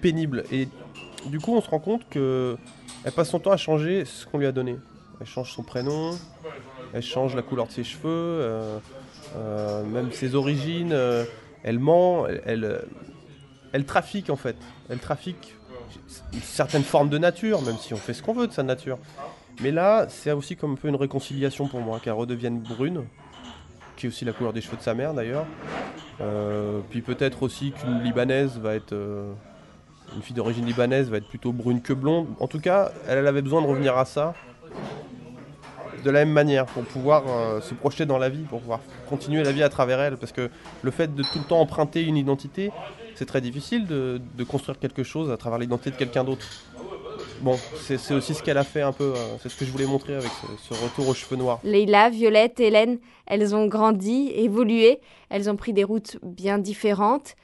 pénible. 0.00 0.44
Et 0.50 0.68
du 1.26 1.40
coup, 1.40 1.54
on 1.56 1.60
se 1.60 1.68
rend 1.68 1.80
compte 1.80 2.08
que 2.08 2.56
elle 3.04 3.12
passe 3.12 3.30
son 3.30 3.38
temps 3.38 3.52
à 3.52 3.56
changer 3.56 4.04
ce 4.04 4.26
qu'on 4.26 4.38
lui 4.38 4.46
a 4.46 4.52
donné. 4.52 4.76
Elle 5.20 5.26
change 5.26 5.52
son 5.52 5.62
prénom, 5.62 6.12
elle 6.92 7.02
change 7.02 7.34
la 7.34 7.42
couleur 7.42 7.66
de 7.66 7.72
ses 7.72 7.84
cheveux, 7.84 8.80
même 9.92 10.12
ses 10.12 10.36
origines 10.36 10.96
elle 11.62 11.78
ment, 11.78 12.26
elle, 12.26 12.84
elle, 13.72 13.84
trafique 13.84 14.30
en 14.30 14.36
fait. 14.36 14.56
Elle 14.88 14.98
trafique 14.98 15.54
une 16.32 16.40
certaine 16.40 16.82
forme 16.82 17.08
de 17.08 17.18
nature, 17.18 17.62
même 17.62 17.76
si 17.76 17.94
on 17.94 17.96
fait 17.96 18.14
ce 18.14 18.22
qu'on 18.22 18.34
veut 18.34 18.46
de 18.46 18.52
sa 18.52 18.62
nature. 18.62 18.98
Mais 19.60 19.70
là, 19.70 20.06
c'est 20.08 20.30
aussi 20.32 20.56
comme 20.56 20.72
un 20.72 20.76
peu 20.76 20.88
une 20.88 20.96
réconciliation 20.96 21.66
pour 21.66 21.80
moi, 21.80 22.00
qu'elle 22.00 22.12
redevienne 22.12 22.60
brune, 22.60 23.04
qui 23.96 24.06
est 24.06 24.08
aussi 24.08 24.24
la 24.24 24.32
couleur 24.32 24.52
des 24.52 24.60
cheveux 24.60 24.76
de 24.76 24.82
sa 24.82 24.94
mère 24.94 25.14
d'ailleurs. 25.14 25.46
Euh, 26.20 26.80
puis 26.90 27.00
peut-être 27.00 27.42
aussi 27.42 27.72
qu'une 27.72 28.02
Libanaise 28.02 28.58
va 28.58 28.74
être, 28.74 28.92
euh, 28.92 29.32
une 30.16 30.22
fille 30.22 30.34
d'origine 30.34 30.64
libanaise 30.64 31.10
va 31.10 31.18
être 31.18 31.28
plutôt 31.28 31.52
brune 31.52 31.82
que 31.82 31.92
blonde. 31.92 32.28
En 32.40 32.46
tout 32.46 32.60
cas, 32.60 32.92
elle, 33.06 33.26
avait 33.26 33.42
besoin 33.42 33.62
de 33.62 33.66
revenir 33.66 33.96
à 33.96 34.04
ça 34.04 34.34
de 36.04 36.10
la 36.10 36.24
même 36.24 36.32
manière 36.32 36.66
pour 36.66 36.84
pouvoir 36.84 37.24
euh, 37.28 37.60
se 37.60 37.74
projeter 37.74 38.06
dans 38.06 38.18
la 38.18 38.28
vie, 38.28 38.42
pour 38.42 38.60
pouvoir 38.60 38.80
continuer 39.08 39.42
la 39.42 39.52
vie 39.52 39.62
à 39.62 39.68
travers 39.68 40.00
elle. 40.00 40.16
Parce 40.16 40.32
que 40.32 40.50
le 40.82 40.90
fait 40.90 41.14
de 41.14 41.22
tout 41.22 41.38
le 41.38 41.44
temps 41.44 41.60
emprunter 41.60 42.02
une 42.02 42.16
identité, 42.16 42.70
c'est 43.14 43.26
très 43.26 43.40
difficile 43.40 43.86
de, 43.86 44.20
construire 44.44 44.78
quelque 44.78 45.02
chose 45.02 45.30
à 45.30 45.36
travers 45.36 45.58
l'identité 45.58 45.90
de 45.90 45.96
quelqu'un 45.96 46.24
d'autre. 46.24 46.46
Bon, 47.40 47.56
c'est 47.76 48.14
aussi 48.14 48.34
ce 48.34 48.42
qu'elle 48.42 48.58
a 48.58 48.64
fait 48.64 48.82
un 48.82 48.92
peu, 48.92 49.12
euh, 49.14 49.36
c'est 49.40 49.48
ce 49.48 49.56
que 49.56 49.64
je 49.64 49.70
voulais 49.70 49.86
montrer 49.86 50.14
avec 50.14 50.30
ce, 50.30 50.74
ce, 50.74 50.82
retour 50.82 51.08
aux 51.08 51.14
cheveux 51.14 51.36
noirs. 51.36 51.60
Leïla, 51.62 52.10
Violette, 52.10 52.58
Hélène, 52.58 52.98
elles 53.26 53.54
ont 53.54 53.66
grandi, 53.66 54.32
évolué, 54.34 55.00
elles 55.30 55.48
ont 55.48 55.54
pris 55.54 55.72
des 55.72 55.84
routes 55.84 56.18
bien 56.22 56.58
différentes. 56.58 57.36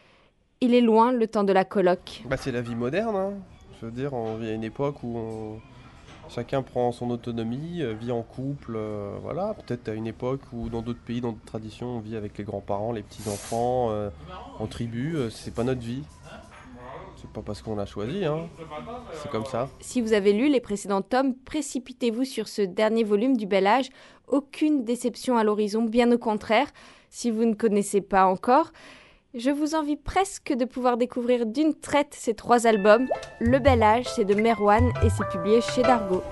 Il 0.60 0.74
est 0.74 0.80
loin 0.80 1.12
le 1.12 1.28
temps 1.28 1.44
de 1.44 1.52
la 1.52 1.64
colloque. 1.64 2.22
Bah, 2.26 2.36
c'est 2.36 2.50
la 2.50 2.60
vie 2.60 2.74
moderne. 2.74 3.14
Hein. 3.14 3.32
Je 3.80 3.86
veux 3.86 3.92
dire, 3.92 4.14
on 4.14 4.36
vit 4.36 4.48
à 4.48 4.52
une 4.52 4.64
époque 4.64 5.02
où 5.02 5.60
chacun 6.28 6.62
prend 6.62 6.92
son 6.92 7.10
autonomie, 7.10 7.82
euh, 7.82 7.92
vit 7.92 8.12
en 8.12 8.22
couple. 8.22 8.74
Euh, 8.76 9.16
voilà, 9.22 9.54
peut-être 9.54 9.88
à 9.88 9.94
une 9.94 10.06
époque 10.06 10.40
où 10.52 10.68
dans 10.68 10.82
d'autres 10.82 11.00
pays, 11.00 11.20
dans 11.20 11.32
d'autres 11.32 11.44
traditions, 11.44 11.96
on 11.96 12.00
vit 12.00 12.16
avec 12.16 12.38
les 12.38 12.44
grands-parents, 12.44 12.92
les 12.92 13.02
petits-enfants, 13.02 13.90
euh, 13.90 14.10
en 14.58 14.66
tribu. 14.66 15.16
c'est 15.30 15.54
pas 15.54 15.64
notre 15.64 15.80
vie. 15.80 16.02
C'est 17.16 17.30
pas 17.30 17.40
parce 17.40 17.62
qu'on 17.62 17.74
l'a 17.74 17.86
choisi, 17.86 18.26
hein. 18.26 18.48
c'est 19.14 19.30
comme 19.30 19.46
ça. 19.46 19.70
Si 19.80 20.02
vous 20.02 20.12
avez 20.12 20.34
lu 20.34 20.50
les 20.50 20.60
précédents 20.60 21.00
tomes, 21.00 21.34
précipitez-vous 21.34 22.24
sur 22.24 22.48
ce 22.48 22.60
dernier 22.60 23.02
volume 23.02 23.36
du 23.38 23.46
Bel 23.46 23.66
Âge. 23.66 23.88
Aucune 24.28 24.84
déception 24.84 25.38
à 25.38 25.44
l'horizon, 25.44 25.84
bien 25.84 26.12
au 26.12 26.18
contraire. 26.18 26.68
Si 27.08 27.30
vous 27.30 27.46
ne 27.46 27.54
connaissez 27.54 28.02
pas 28.02 28.26
encore, 28.26 28.72
je 29.34 29.50
vous 29.50 29.74
envie 29.74 29.96
presque 29.96 30.52
de 30.52 30.64
pouvoir 30.64 30.96
découvrir 30.96 31.44
d'une 31.44 31.74
traite 31.74 32.14
ces 32.14 32.34
trois 32.34 32.66
albums. 32.66 33.08
Le 33.40 33.58
Bel 33.58 33.82
Âge, 33.82 34.06
c'est 34.06 34.24
de 34.24 34.34
Merwan 34.34 34.92
et 35.02 35.10
c'est 35.10 35.28
publié 35.28 35.60
chez 35.60 35.82
Dargo. 35.82 36.22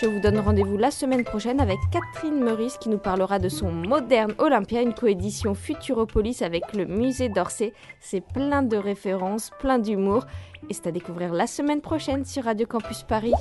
Je 0.00 0.06
vous 0.06 0.20
donne 0.20 0.38
rendez-vous 0.38 0.76
la 0.76 0.90
semaine 0.90 1.24
prochaine 1.24 1.60
avec 1.60 1.78
Catherine 1.92 2.42
Meurice 2.42 2.78
qui 2.78 2.88
nous 2.88 2.98
parlera 2.98 3.38
de 3.38 3.48
son 3.48 3.70
moderne 3.70 4.34
Olympia, 4.38 4.82
une 4.82 4.94
coédition 4.94 5.54
Futuropolis 5.54 6.42
avec 6.42 6.74
le 6.74 6.86
musée 6.86 7.28
d'Orsay. 7.28 7.72
C'est 8.00 8.22
plein 8.22 8.62
de 8.62 8.76
références, 8.76 9.50
plein 9.60 9.78
d'humour 9.78 10.26
et 10.68 10.74
c'est 10.74 10.88
à 10.88 10.90
découvrir 10.90 11.32
la 11.32 11.46
semaine 11.46 11.80
prochaine 11.80 12.24
sur 12.24 12.44
Radio 12.44 12.66
Campus 12.66 13.02
Paris. 13.02 13.34